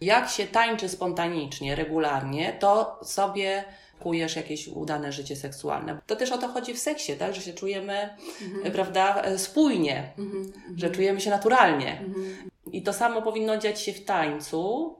[0.00, 3.64] Jak się tańczy spontanicznie, regularnie, to sobie
[4.02, 5.98] kujesz jakieś udane życie seksualne.
[6.06, 7.34] To też o to chodzi w seksie, tak?
[7.34, 8.72] Że się czujemy, mhm.
[8.72, 10.52] prawda, e, spójnie, mhm.
[10.76, 12.00] że czujemy się naturalnie.
[12.00, 12.50] Mhm.
[12.72, 14.94] I to samo powinno dziać się w tańcu.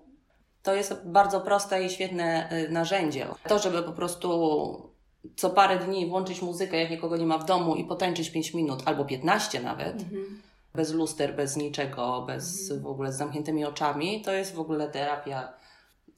[0.63, 3.27] To jest bardzo proste i świetne e, narzędzie.
[3.49, 4.91] To, żeby po prostu
[5.37, 8.83] co parę dni włączyć muzykę, jak nikogo nie ma w domu i potańczyć 5 minut
[8.85, 10.43] albo 15 nawet, mhm.
[10.75, 12.81] bez luster, bez niczego, bez mhm.
[12.83, 15.60] w ogóle z zamkniętymi oczami, to jest w ogóle terapia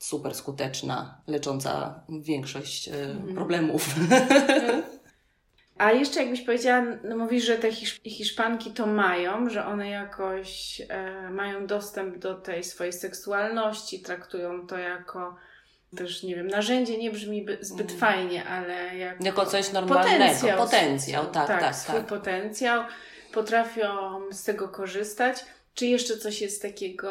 [0.03, 3.35] super skuteczna, lecząca większość mm.
[3.35, 3.87] problemów.
[5.79, 10.83] A jeszcze jakbyś powiedziała, no mówisz, że te Hisz- Hiszpanki to mają, że one jakoś
[10.89, 15.37] e, mają dostęp do tej swojej seksualności, traktują to jako
[15.97, 18.01] też, nie wiem, narzędzie nie brzmi by- zbyt Mm.
[18.01, 20.19] fajnie, ale jako, Jako coś normalnego.
[20.19, 20.59] Potencjał.
[20.59, 21.77] Potencjał, tak, tak, tak.
[21.77, 22.85] swój potencjał,
[23.33, 25.45] potrafią z tego korzystać.
[25.75, 27.11] Czy jeszcze coś jest takiego,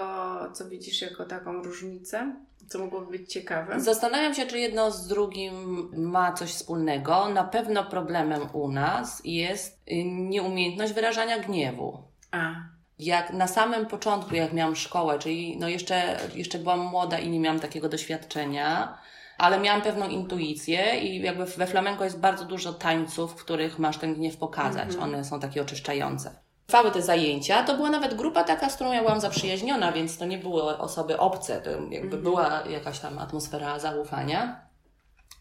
[0.54, 2.36] co widzisz jako taką różnicę,
[2.72, 3.80] co mogłoby być ciekawe?
[3.80, 5.54] Zastanawiam się, czy jedno z drugim
[5.94, 7.30] ma coś wspólnego.
[7.30, 11.98] Na pewno problemem u nas jest y, nieumiejętność wyrażania gniewu.
[12.32, 12.54] A,
[13.00, 17.40] Jak na samym początku, jak miałam szkołę, czyli no jeszcze, jeszcze byłam młoda i nie
[17.40, 18.98] miałam takiego doświadczenia,
[19.38, 23.98] ale miałam pewną intuicję i jakby we flamenko jest bardzo dużo tańców, w których masz
[23.98, 24.96] ten gniew pokazać.
[24.96, 26.36] One są takie oczyszczające.
[26.72, 30.26] Trwały te zajęcia, to była nawet grupa taka, z którą ja byłam zaprzyjaźniona, więc to
[30.26, 34.62] nie były osoby obce, to jakby była jakaś tam atmosfera zaufania.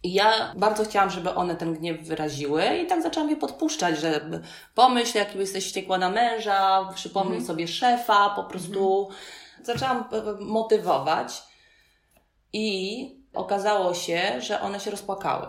[0.03, 4.31] I ja bardzo chciałam, żeby one ten gniew wyraziły i tak zaczęłam je podpuszczać, że
[4.75, 9.09] pomyśl, jaki jesteś wściekła na męża, przypomnij sobie szefa, po prostu.
[9.63, 11.43] Zaczęłam e, motywować
[12.53, 15.47] i okazało się, że one się rozpłakały.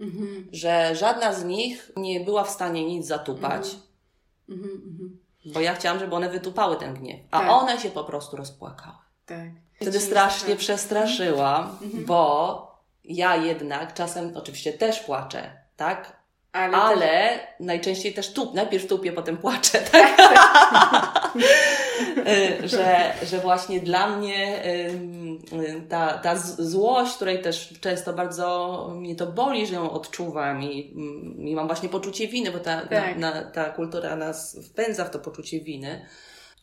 [0.00, 3.66] mhm, Że żadna z nich nie była w stanie nic zatupać,
[4.48, 5.18] mhm, mhm.
[5.44, 7.50] bo ja chciałam, żeby one wytupały ten gniew, a Tak.
[7.50, 8.96] one się po prostu rozpłakały.
[9.26, 9.48] Tak.
[9.80, 10.58] Wtedy strasznie tak.
[10.58, 16.24] przestraszyłam, bo ja jednak czasem oczywiście też płaczę, tak?
[16.52, 20.16] Ale, Ale najczęściej też tup, najpierw tupię, potem płaczę, tak?
[22.64, 24.62] Że, że właśnie dla mnie
[25.88, 30.94] ta, ta złość, której też często bardzo mnie to boli, że ją odczuwam i,
[31.50, 33.18] i mam właśnie poczucie winy, bo ta, Tak.
[33.18, 36.06] na, na, ta kultura nas wpędza w to poczucie winy.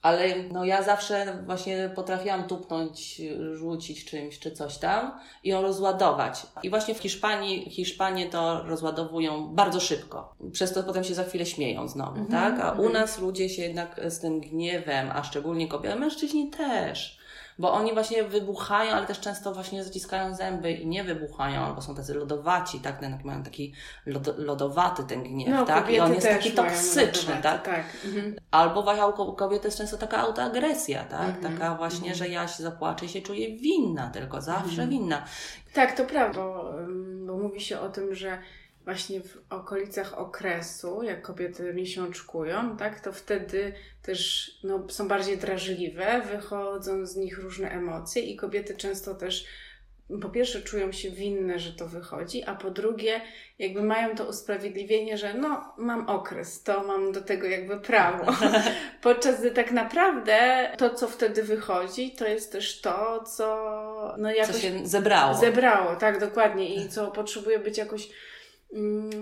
[0.01, 3.21] Ale no ja zawsze właśnie potrafiłam tupnąć,
[3.53, 6.47] rzucić czymś czy coś tam i ją rozładować.
[6.63, 10.35] I właśnie w Hiszpanii, Hiszpanie to rozładowują bardzo szybko.
[10.51, 12.59] Przez to potem się za chwilę śmieją znowu, tak?
[12.59, 17.20] A u nas ludzie się jednak z tym gniewem, a szczególnie kobiety, a mężczyźni też.
[17.59, 21.95] Bo oni właśnie wybuchają, ale też często właśnie zaciskają zęby i nie wybuchają, albo są
[21.95, 22.99] tacy lodowaci, tak?
[22.99, 23.73] Ten- Mają taki
[24.05, 25.89] lodo, lodowaty ten gniew, no, tak?
[25.89, 27.65] I on jest taki toksyczny, lodowaty, tak?
[27.65, 27.83] Tak.
[28.05, 28.35] Mhm.
[28.51, 31.35] Albo właśnie u kobiety jest często taka autoagresja, tak?
[31.35, 34.89] Mhm, Taka właśnie, że ja się zapłaczę i się czuję winna, tylko zawsze Mhm.
[34.89, 35.25] winna.
[35.73, 36.71] Tak, to prawda, bo,
[37.27, 38.37] bo mówi się o tym, że
[38.85, 46.21] właśnie w okolicach okresu, jak kobiety miesiączkują, tak, to wtedy też no, są bardziej drażliwe,
[46.31, 49.45] wychodzą z nich różne emocje i kobiety często też
[50.21, 53.21] po pierwsze czują się winne, że to wychodzi, a po drugie
[53.59, 58.33] jakby mają to usprawiedliwienie, że no mam okres, to mam do tego jakby prawo.
[59.01, 64.35] Podczas gdy tak naprawdę to, co wtedy wychodzi, to jest też to, co no Co
[64.35, 65.37] jakoś się zebrało.
[65.37, 66.75] zebrało, tak, dokładnie.
[66.75, 68.09] I co potrzebuje być jakoś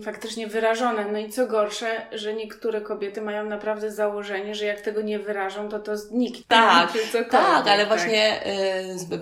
[0.03, 1.11] faktycznie wyrażone.
[1.11, 5.69] No i co gorsze, że niektóre kobiety mają naprawdę założenie, że jak tego nie wyrażą,
[5.69, 6.43] to to zniknie.
[6.47, 6.93] Tak,
[7.31, 8.41] Tak, ale właśnie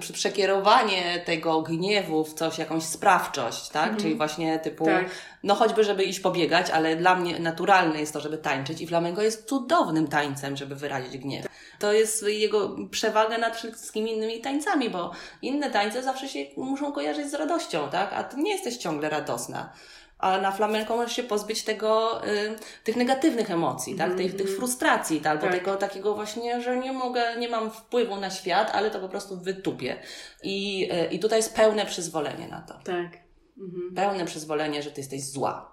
[0.09, 3.97] y, przekierowanie tego gniewu w coś, jakąś sprawczość, tak?
[3.97, 5.05] Czyli właśnie typu, Tak.
[5.43, 9.21] no choćby, żeby iść pobiegać, ale dla mnie naturalne jest to, żeby tańczyć i flamenco
[9.21, 11.47] jest cudownym tańcem, żeby wyrazić gniew.
[11.79, 15.11] To jest jego przewaga nad wszystkimi innymi tańcami, bo
[15.41, 18.13] inne tańce zawsze się muszą kojarzyć z radością, tak?
[18.13, 19.73] A ty nie jesteś ciągle radosna.
[20.19, 24.15] A na flamenco możesz się pozbyć tego, y, tych negatywnych emocji, tak?
[24.15, 25.31] Tych, tych frustracji, tak?
[25.31, 25.51] albo Tak.
[25.51, 29.39] tego takiego właśnie, że nie mogę, nie mam wpływu na świat, ale to po prostu
[29.39, 29.97] wytupię.
[30.43, 32.73] I, y, i tutaj jest pełne przyzwolenie na to.
[32.73, 33.27] Tak.
[33.57, 33.95] Mhm.
[33.95, 35.71] Pełne przyzwolenie, że ty jesteś zła.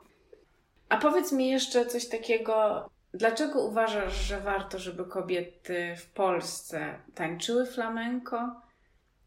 [0.88, 2.88] A powiedz mi jeszcze coś takiego.
[3.14, 8.63] Dlaczego uważasz, że warto, żeby kobiety w Polsce tańczyły flamenko?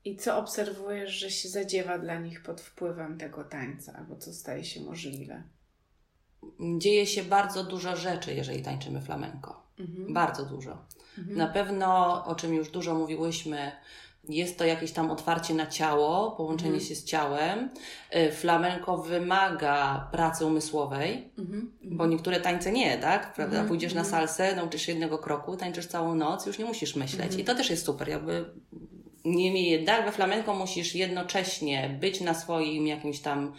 [0.08, 4.64] I co obserwujesz, że się zadziewa dla nich pod wpływem tego tańca, albo co staje
[4.64, 5.44] się możliwe?
[6.78, 9.68] Dzieje się bardzo dużo rzeczy, jeżeli tańczymy flamenko.
[9.80, 10.14] Mhm.
[10.14, 10.86] Bardzo dużo.
[11.18, 13.72] Na pewno, o czym już dużo mówiłyśmy,
[14.30, 16.90] jest to jakieś tam otwarcie na ciało, połączenie Mhm.
[16.90, 17.70] się z ciałem.
[18.16, 21.72] Y, Flamenko wymaga pracy umysłowej, Mhm.
[21.84, 23.34] bo niektóre tańce nie, tak?
[23.34, 23.54] Prawda?
[23.54, 24.12] Mhm, Pójdziesz na mhm.
[24.12, 27.22] salsę, nauczysz się jednego kroku, tańczysz całą noc, już nie musisz myśleć.
[27.26, 27.42] Mhm.
[27.42, 28.46] I to też jest super, jakby.
[29.26, 33.54] Niemniej jednak we flamenko musisz jednocześnie być na swoim jakimś tam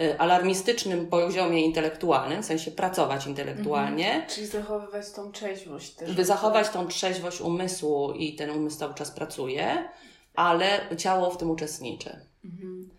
[0.00, 6.14] y, alarmistycznym poziomie intelektualnym, w sensie pracować intelektualnie, Czyli zachowywać tą trzeźwość też.
[6.16, 9.88] by zachować tą trzeźwość umysłu i ten umysł cały czas pracuje,
[10.34, 12.20] ale ciało w tym uczestniczy.
[12.44, 12.90] Mhm.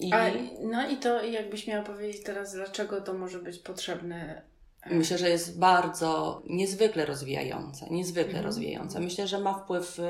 [0.00, 0.30] I A,
[0.62, 4.42] no i to jakbyś miała powiedzieć teraz, dlaczego to może być potrzebne?
[4.90, 8.44] myślę, że jest bardzo niezwykle rozwijające, niezwykle Mhm.
[8.44, 9.00] rozwijające.
[9.00, 10.02] Myślę, że ma wpływ y,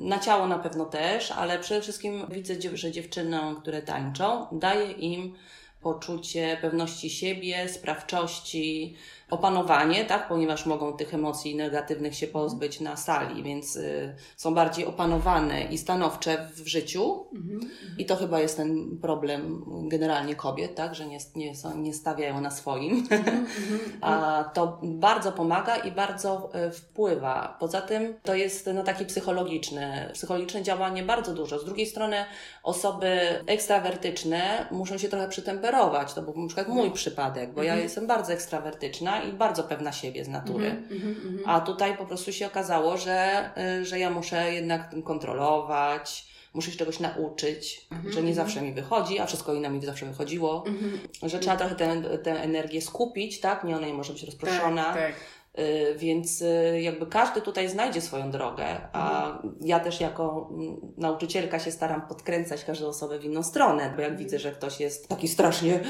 [0.00, 5.34] na ciało na pewno też, ale przede wszystkim widzę, że dziewczynom, które tańczą, daje im
[5.80, 8.96] poczucie pewności siebie, sprawczości,
[9.30, 14.86] opanowanie, tak, ponieważ mogą tych emocji negatywnych się pozbyć na sali, więc y, są bardziej
[14.86, 17.26] opanowane i stanowcze w życiu.
[17.34, 17.70] Mhm.
[17.98, 22.40] I to chyba jest ten problem generalnie kobiet, tak, że nie, nie, są, nie stawiają
[22.40, 23.06] na swoim.
[23.10, 27.56] Mhm, mhm, A to bardzo pomaga i bardzo y, wpływa.
[27.60, 31.58] Poza tym to jest no, takie psychologiczne, psychologiczne działanie bardzo dużo.
[31.58, 32.24] Z drugiej strony
[32.62, 33.10] osoby
[33.46, 36.14] ekstrawertyczne muszą się trochę przytemperować.
[36.14, 40.24] To był na przykład mój przypadek, bo ja jestem bardzo ekstrawertyczna i bardzo pewna siebie
[40.24, 40.66] z natury.
[40.66, 46.30] Mm -hmm, A tutaj po prostu się okazało, że, y, że ja muszę jednak kontrolować,
[46.54, 48.34] muszę się czegoś nauczyć, mm -hmm, że nie mhm.
[48.34, 51.28] zawsze mi wychodzi, a wszystko inne mi zawsze wychodziło, mm -hmm.
[51.28, 53.64] że trzeba trochę tę, tę energię skupić, tak?
[53.64, 54.84] Nie ona nie może być rozproszona.
[54.84, 55.14] Tak, tak.
[55.58, 61.58] Y, więc y, jakby każdy tutaj znajdzie swoją drogę, a ja też jako mm, nauczycielka
[61.58, 65.28] się staram podkręcać każdą osobę w inną stronę, bo jak widzę, że ktoś jest taki
[65.28, 65.80] strasznie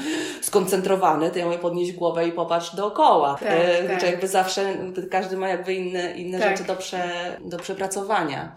[0.41, 3.35] skoncentrowany, to ja mówię podnieść głowę i popatrz dookoła.
[3.39, 4.03] Tak, y, tak.
[4.03, 4.77] Jakby zawsze
[5.11, 6.49] każdy ma jakby inne, inne tak.
[6.49, 8.55] rzeczy do, prze, do przepracowania.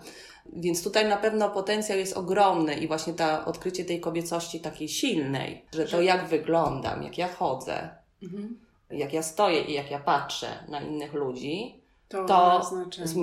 [0.52, 5.64] Więc tutaj na pewno potencjał jest ogromny i właśnie ta odkrycie tej kobiecości takiej silnej,
[5.72, 7.88] że to jak wyglądam, jak ja chodzę.
[8.22, 8.63] Mhm
[8.98, 12.62] jak ja stoję i jak ja patrzę na innych ludzi, to, to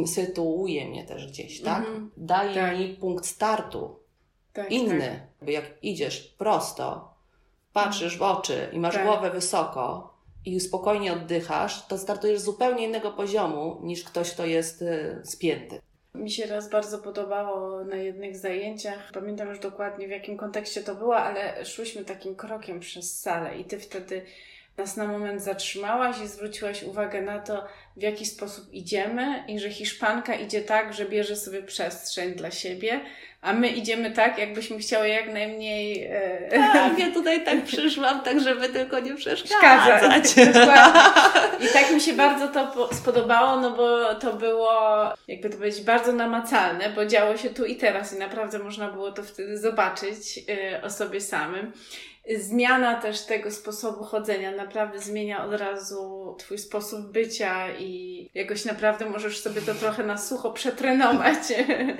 [0.05, 1.79] sytuuje mnie też gdzieś, tak?
[1.79, 2.11] Mhm.
[2.17, 2.79] Daje tak.
[2.79, 3.95] mi punkt startu.
[4.53, 5.27] Tak, inny.
[5.39, 5.49] Tak.
[5.49, 7.13] Jak idziesz prosto,
[7.73, 9.05] patrzysz w oczy i masz tak.
[9.05, 10.13] głowę wysoko
[10.45, 15.81] i spokojnie oddychasz, to startujesz z zupełnie innego poziomu niż ktoś, kto jest y, spięty.
[16.15, 19.11] Mi się raz bardzo podobało na jednych zajęciach.
[19.13, 23.65] Pamiętam już dokładnie w jakim kontekście to było, ale szłyśmy takim krokiem przez salę i
[23.65, 24.25] ty wtedy
[24.81, 27.65] nas na moment zatrzymałaś i zwróciłaś uwagę na to,
[27.97, 32.99] w jaki sposób idziemy i że Hiszpanka idzie tak, że bierze sobie przestrzeń dla siebie,
[33.41, 36.07] a my idziemy tak, jakbyśmy chciały jak najmniej...
[36.11, 36.49] E...
[36.73, 40.25] Tak, ja tutaj tak przyszłam, tak żeby tylko nie przeszkadzać.
[41.65, 44.73] I tak mi się bardzo to spodobało, no bo to było,
[45.27, 49.11] jakby to powiedzieć, bardzo namacalne, bo działo się tu i teraz i naprawdę można było
[49.11, 51.71] to wtedy zobaczyć e, o sobie samym
[52.39, 59.05] zmiana też tego sposobu chodzenia naprawdę zmienia od razu Twój sposób bycia i jakoś naprawdę
[59.05, 61.37] możesz sobie to trochę na sucho przetrenować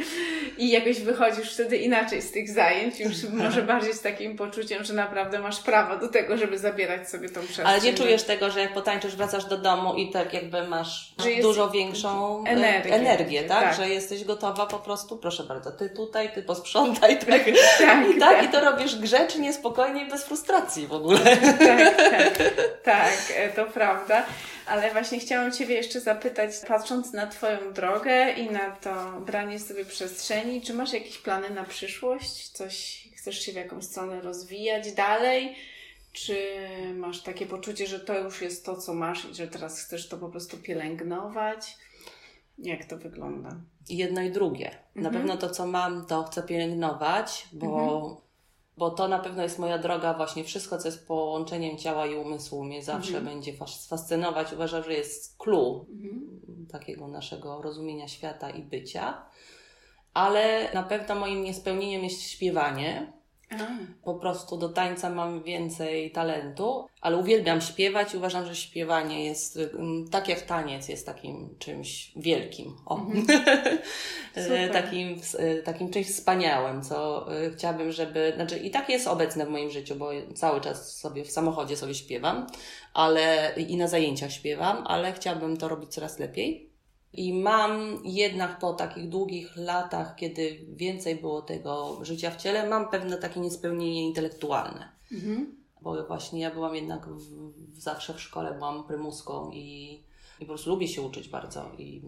[0.57, 4.93] i jakoś wychodzisz wtedy inaczej z tych zajęć, już może bardziej z takim poczuciem, że
[4.93, 7.65] naprawdę masz prawo do tego, żeby zabierać sobie tą przestrzeń.
[7.65, 11.69] Ale nie czujesz tego, że jak potańczysz, wracasz do domu i tak jakby masz dużo
[11.69, 13.63] większą energię, energię tak?
[13.63, 13.75] tak?
[13.75, 17.29] Że jesteś gotowa po prostu, proszę bardzo, ty tutaj, ty posprzątaj, tak?
[17.29, 17.53] tak, I,
[18.19, 21.19] tak, tak, I to robisz grzecznie, spokojnie, bez frustracji w ogóle.
[21.57, 22.39] Tak, tak,
[22.83, 24.25] tak, e, to prawda.
[24.65, 29.85] Ale właśnie chciałam Ciebie jeszcze zapytać, patrząc na Twoją drogę i na to branie sobie
[29.85, 32.49] przestrzeni, czy masz jakieś plany na przyszłość?
[32.49, 35.55] Coś chcesz się w jakąś stronę rozwijać dalej?
[36.13, 36.37] Czy
[36.95, 40.17] masz takie poczucie, że to już jest to, co masz i że teraz chcesz to
[40.17, 41.77] po prostu pielęgnować?
[42.57, 43.49] Jak to wygląda?
[43.89, 44.71] Jedno i drugie.
[44.95, 45.15] Na mhm.
[45.15, 48.30] pewno to, co mam, to chcę pielęgnować, bo mhm
[48.77, 52.63] bo to na pewno jest moja droga, właśnie wszystko, co jest połączeniem ciała i umysłu,
[52.63, 53.25] mnie zawsze mhm.
[53.25, 53.53] będzie
[53.89, 54.53] fascynować.
[54.53, 56.67] Uważam, że jest clue mhm.
[56.71, 59.25] takiego naszego rozumienia świata i bycia.
[60.13, 63.20] Ale na pewno moim niespełnieniem jest śpiewanie.
[64.03, 69.57] Po prostu do tańca mam więcej talentu, ale uwielbiam śpiewać i uważam, że śpiewanie jest,
[69.57, 72.75] mm, tak jak taniec, jest takim czymś wielkim.
[72.89, 73.25] Mhm.
[74.73, 78.33] takim, e, takim czymś wspaniałym, co e, chciałabym, żeby.
[78.35, 81.93] Znaczy, i tak jest obecne w moim życiu, bo cały czas sobie w samochodzie sobie
[81.93, 82.47] śpiewam,
[82.93, 86.70] ale i na zajęciach śpiewam, ale chciałabym to robić coraz lepiej.
[87.13, 92.89] I mam jednak po takich długich latach, kiedy więcej było tego życia w ciele, mam
[92.89, 94.89] pewne takie niespełnienie intelektualne.
[95.11, 95.61] Mhm.
[95.81, 97.21] Bo właśnie ja byłam jednak w,
[97.73, 99.99] zawsze w szkole, byłam prymuską i,
[100.39, 101.71] i po prostu lubię się uczyć bardzo.
[101.77, 102.01] I,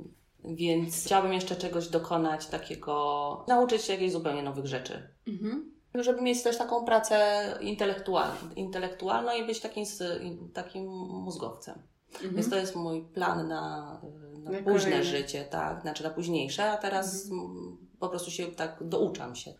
[0.45, 5.09] więc chciałabym jeszcze czegoś dokonać takiego, nauczyć się jakichś zupełnie nowych rzeczy.
[5.27, 5.73] Mhm.
[5.95, 9.85] Żeby mieć też taką pracę intelektualną, intelektualną i być takim,
[10.53, 11.92] takim mózgowcem.
[12.13, 12.35] Mhm.
[12.35, 14.01] Więc to jest mój plan na,
[14.43, 15.03] na, na późne kolejne.
[15.03, 17.77] życie, tak, znaczy na późniejsze, a teraz mhm.
[17.99, 19.53] po prostu się tak douczam się.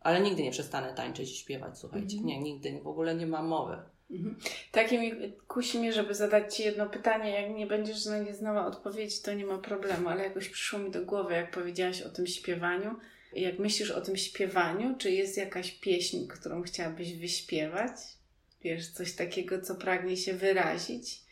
[0.00, 2.16] Ale nigdy nie przestanę tańczyć i śpiewać, słuchajcie.
[2.16, 2.26] Mhm.
[2.26, 3.76] Nie, nigdy, w ogóle nie mam mowy.
[4.10, 4.36] Mhm.
[4.72, 7.30] Takie mi kusi mnie, żeby zadać Ci jedno pytanie.
[7.30, 10.90] Jak nie będziesz na nie znała odpowiedzi, to nie ma problemu, ale jakoś przyszło mi
[10.90, 12.96] do głowy, jak powiedziałaś o tym śpiewaniu.
[13.32, 17.90] Jak myślisz o tym śpiewaniu, czy jest jakaś pieśń, którą chciałabyś wyśpiewać?
[18.62, 21.22] Wiesz, coś takiego, co pragnie się wyrazić?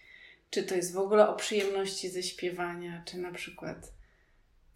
[0.51, 3.93] Czy to jest w ogóle o przyjemności ze śpiewania, czy na przykład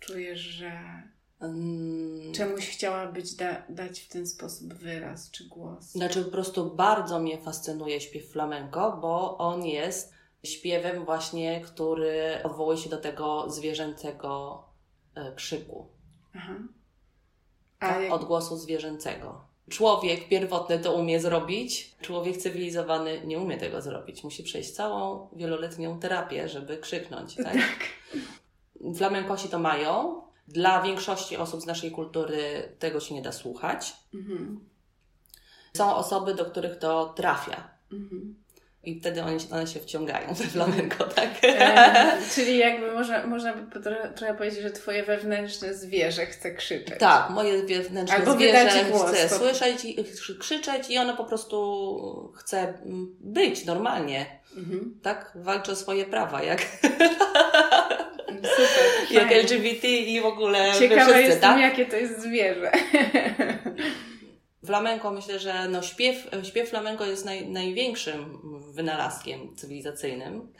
[0.00, 1.02] czujesz, że
[1.42, 5.84] Um, Czemuś chciała być da, dać w ten sposób wyraz czy głos?
[5.84, 10.12] Znaczy po prostu bardzo mnie fascynuje śpiew flamenco, bo on jest
[10.44, 14.64] śpiewem właśnie, który odwołuje się do tego zwierzęcego
[15.14, 15.86] e, krzyku.
[16.34, 16.54] Aha.
[17.78, 18.12] Tak, jak...
[18.12, 19.44] Odgłosu zwierzęcego.
[19.70, 24.24] Człowiek pierwotny to umie zrobić, człowiek cywilizowany nie umie tego zrobić.
[24.24, 27.34] Musi przejść całą wieloletnią terapię, żeby krzyknąć.
[27.36, 27.52] Tak?
[27.52, 27.88] tak.
[28.96, 30.22] Flamenkosi to mają.
[30.48, 33.92] Dla większości osób z naszej kultury tego się nie da słuchać.
[34.14, 34.60] Mhm.
[35.76, 37.70] Są osoby, do których to trafia.
[37.92, 38.41] Mhm.
[38.84, 41.28] I wtedy one się, one się wciągają we flamenko, tak?
[41.42, 43.80] E, czyli jakby można, można by
[44.14, 46.98] trochę powiedzieć, że twoje wewnętrzne zwierzę chce krzyczeć.
[46.98, 49.36] Tak, moje wewnętrzne Albo zwierzę chce to...
[49.36, 50.04] słyszeć i
[50.38, 52.74] krzyczeć i ono po prostu chce
[53.20, 54.26] być normalnie.
[54.56, 54.98] Mhm.
[55.02, 55.32] Tak?
[55.34, 56.62] Walczy o swoje prawa, jak...
[58.42, 61.60] Super, jak LGBT i w ogóle Ciekawa wszyscy, jestem, tak?
[61.60, 62.72] jakie to jest zwierzę.
[64.66, 68.38] Flamenko myślę, że no śpiew, śpiew flamenko jest naj, największym
[68.72, 70.52] wynalazkiem cywilizacyjnym,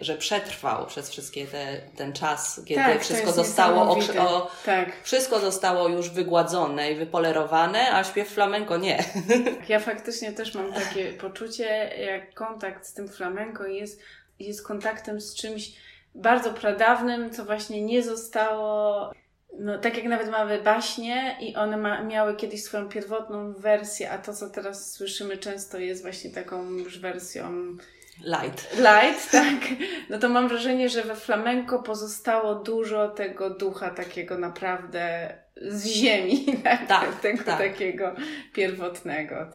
[0.00, 5.02] że przetrwał przez wszystkie te, ten czas, kiedy tak, wszystko zostało o, tak.
[5.02, 9.04] wszystko zostało już wygładzone i wypolerowane, a śpiew flamenko nie.
[9.68, 14.00] Ja faktycznie też mam takie poczucie, jak kontakt z tym flamenko jest,
[14.38, 15.72] jest kontaktem z czymś
[16.14, 19.10] bardzo pradawnym, co właśnie nie zostało
[19.58, 24.18] no, tak jak nawet mamy baśnie i one ma, miały kiedyś swoją pierwotną wersję, a
[24.18, 27.76] to, co teraz słyszymy często jest właśnie taką już wersją
[28.24, 28.76] light.
[28.76, 29.78] Light, tak.
[30.10, 36.46] No to mam wrażenie, że we flamenco pozostało dużo tego ducha takiego naprawdę z ziemi,
[36.64, 36.86] tak?
[36.88, 37.58] tak tego tak.
[37.58, 38.14] takiego
[38.52, 39.52] pierwotnego.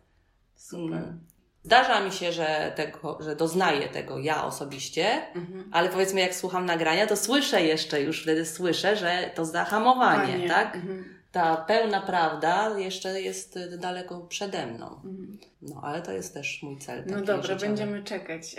[0.55, 0.97] Super.
[0.97, 1.30] Mm.
[1.63, 5.69] Zdarza mi się, że, tego, że doznaję tego ja osobiście, mhm.
[5.71, 10.47] ale powiedzmy, jak słucham nagrania, to słyszę jeszcze, już wtedy słyszę, że to zahamowanie, Panie.
[10.47, 10.75] tak?
[10.75, 11.21] Mhm.
[11.31, 14.85] Ta pełna prawda jeszcze jest daleko przede mną.
[14.87, 15.37] Mhm.
[15.61, 17.03] No, ale to jest też mój cel.
[17.07, 17.65] No dobra, życiowy.
[17.65, 18.55] będziemy czekać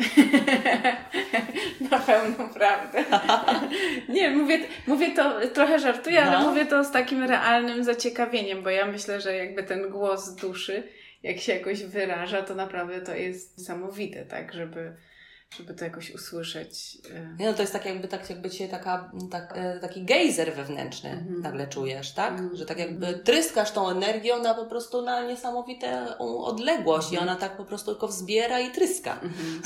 [1.90, 3.05] na pełną prawdę.
[4.14, 6.30] Nie, mówię, mówię to, trochę żartuję, no.
[6.30, 10.82] ale mówię to z takim realnym zaciekawieniem, bo ja myślę, że jakby ten głos duszy
[11.22, 14.96] jak się jakoś wyraża, to naprawdę to jest niesamowite, tak, żeby,
[15.56, 16.98] żeby to jakoś usłyszeć.
[17.14, 17.36] E.
[17.38, 21.42] No to jest tak jakby, tak jakby cię taka, tak, e, taki gejzer wewnętrzny mm-hmm.
[21.42, 22.34] nagle czujesz, tak?
[22.34, 22.54] Mm-hmm.
[22.54, 23.24] Że tak jakby mhm.
[23.24, 27.14] tryskasz tą energią na po prostu na niesamowitą odległość mm-hmm.
[27.14, 29.20] i ona tak po prostu tylko wzbiera i tryska.
[29.22, 29.62] Mhm.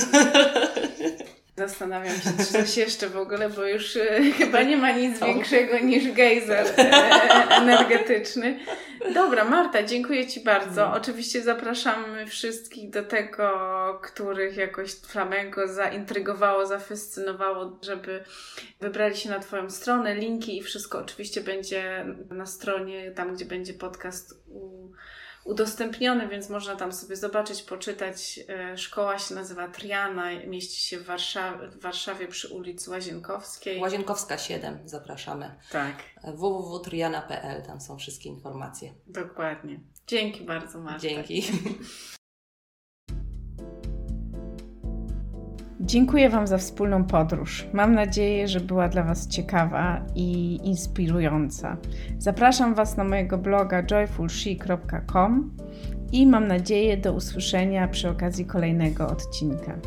[1.57, 5.79] Zastanawiam się, czy coś jeszcze w ogóle, bo już e, chyba nie ma nic większego
[5.79, 6.67] niż gejzer
[7.63, 8.59] energetyczny.
[9.15, 10.83] Dobra, Marta, dziękuję Ci bardzo.
[10.83, 10.95] Mm.
[10.95, 13.51] Oczywiście zapraszamy wszystkich do tego,
[14.03, 18.25] których jakoś flamenko zaintrygowało, zafascynowało, żeby
[18.81, 20.15] wybrali się na Twoją stronę.
[20.15, 24.91] Linki i wszystko oczywiście będzie na stronie, tam gdzie będzie podcast u
[25.47, 28.41] udostępniony, więc można tam sobie zobaczyć, poczytać.
[28.49, 33.81] E, szkoła się nazywa Triana, mieści się w Warszawie, w Warszawie przy ulicy Łazienkowskiej.
[33.81, 35.55] Łazienkowska 7, zapraszamy.
[35.71, 35.97] Tak.
[36.25, 38.95] www.triana.pl, tam są wszystkie informacje.
[39.07, 39.81] Dokładnie.
[40.07, 40.99] Dzięki bardzo, Marta.
[40.99, 41.45] Dzięki.
[45.81, 47.67] Dziękuję Wam za wspólną podróż.
[47.73, 51.77] Mam nadzieję, że była dla Was ciekawa i inspirująca.
[52.19, 55.51] Zapraszam Was na mojego bloga joyfulshe.com
[56.13, 59.79] i mam nadzieję do usłyszenia przy okazji kolejnego odcinka.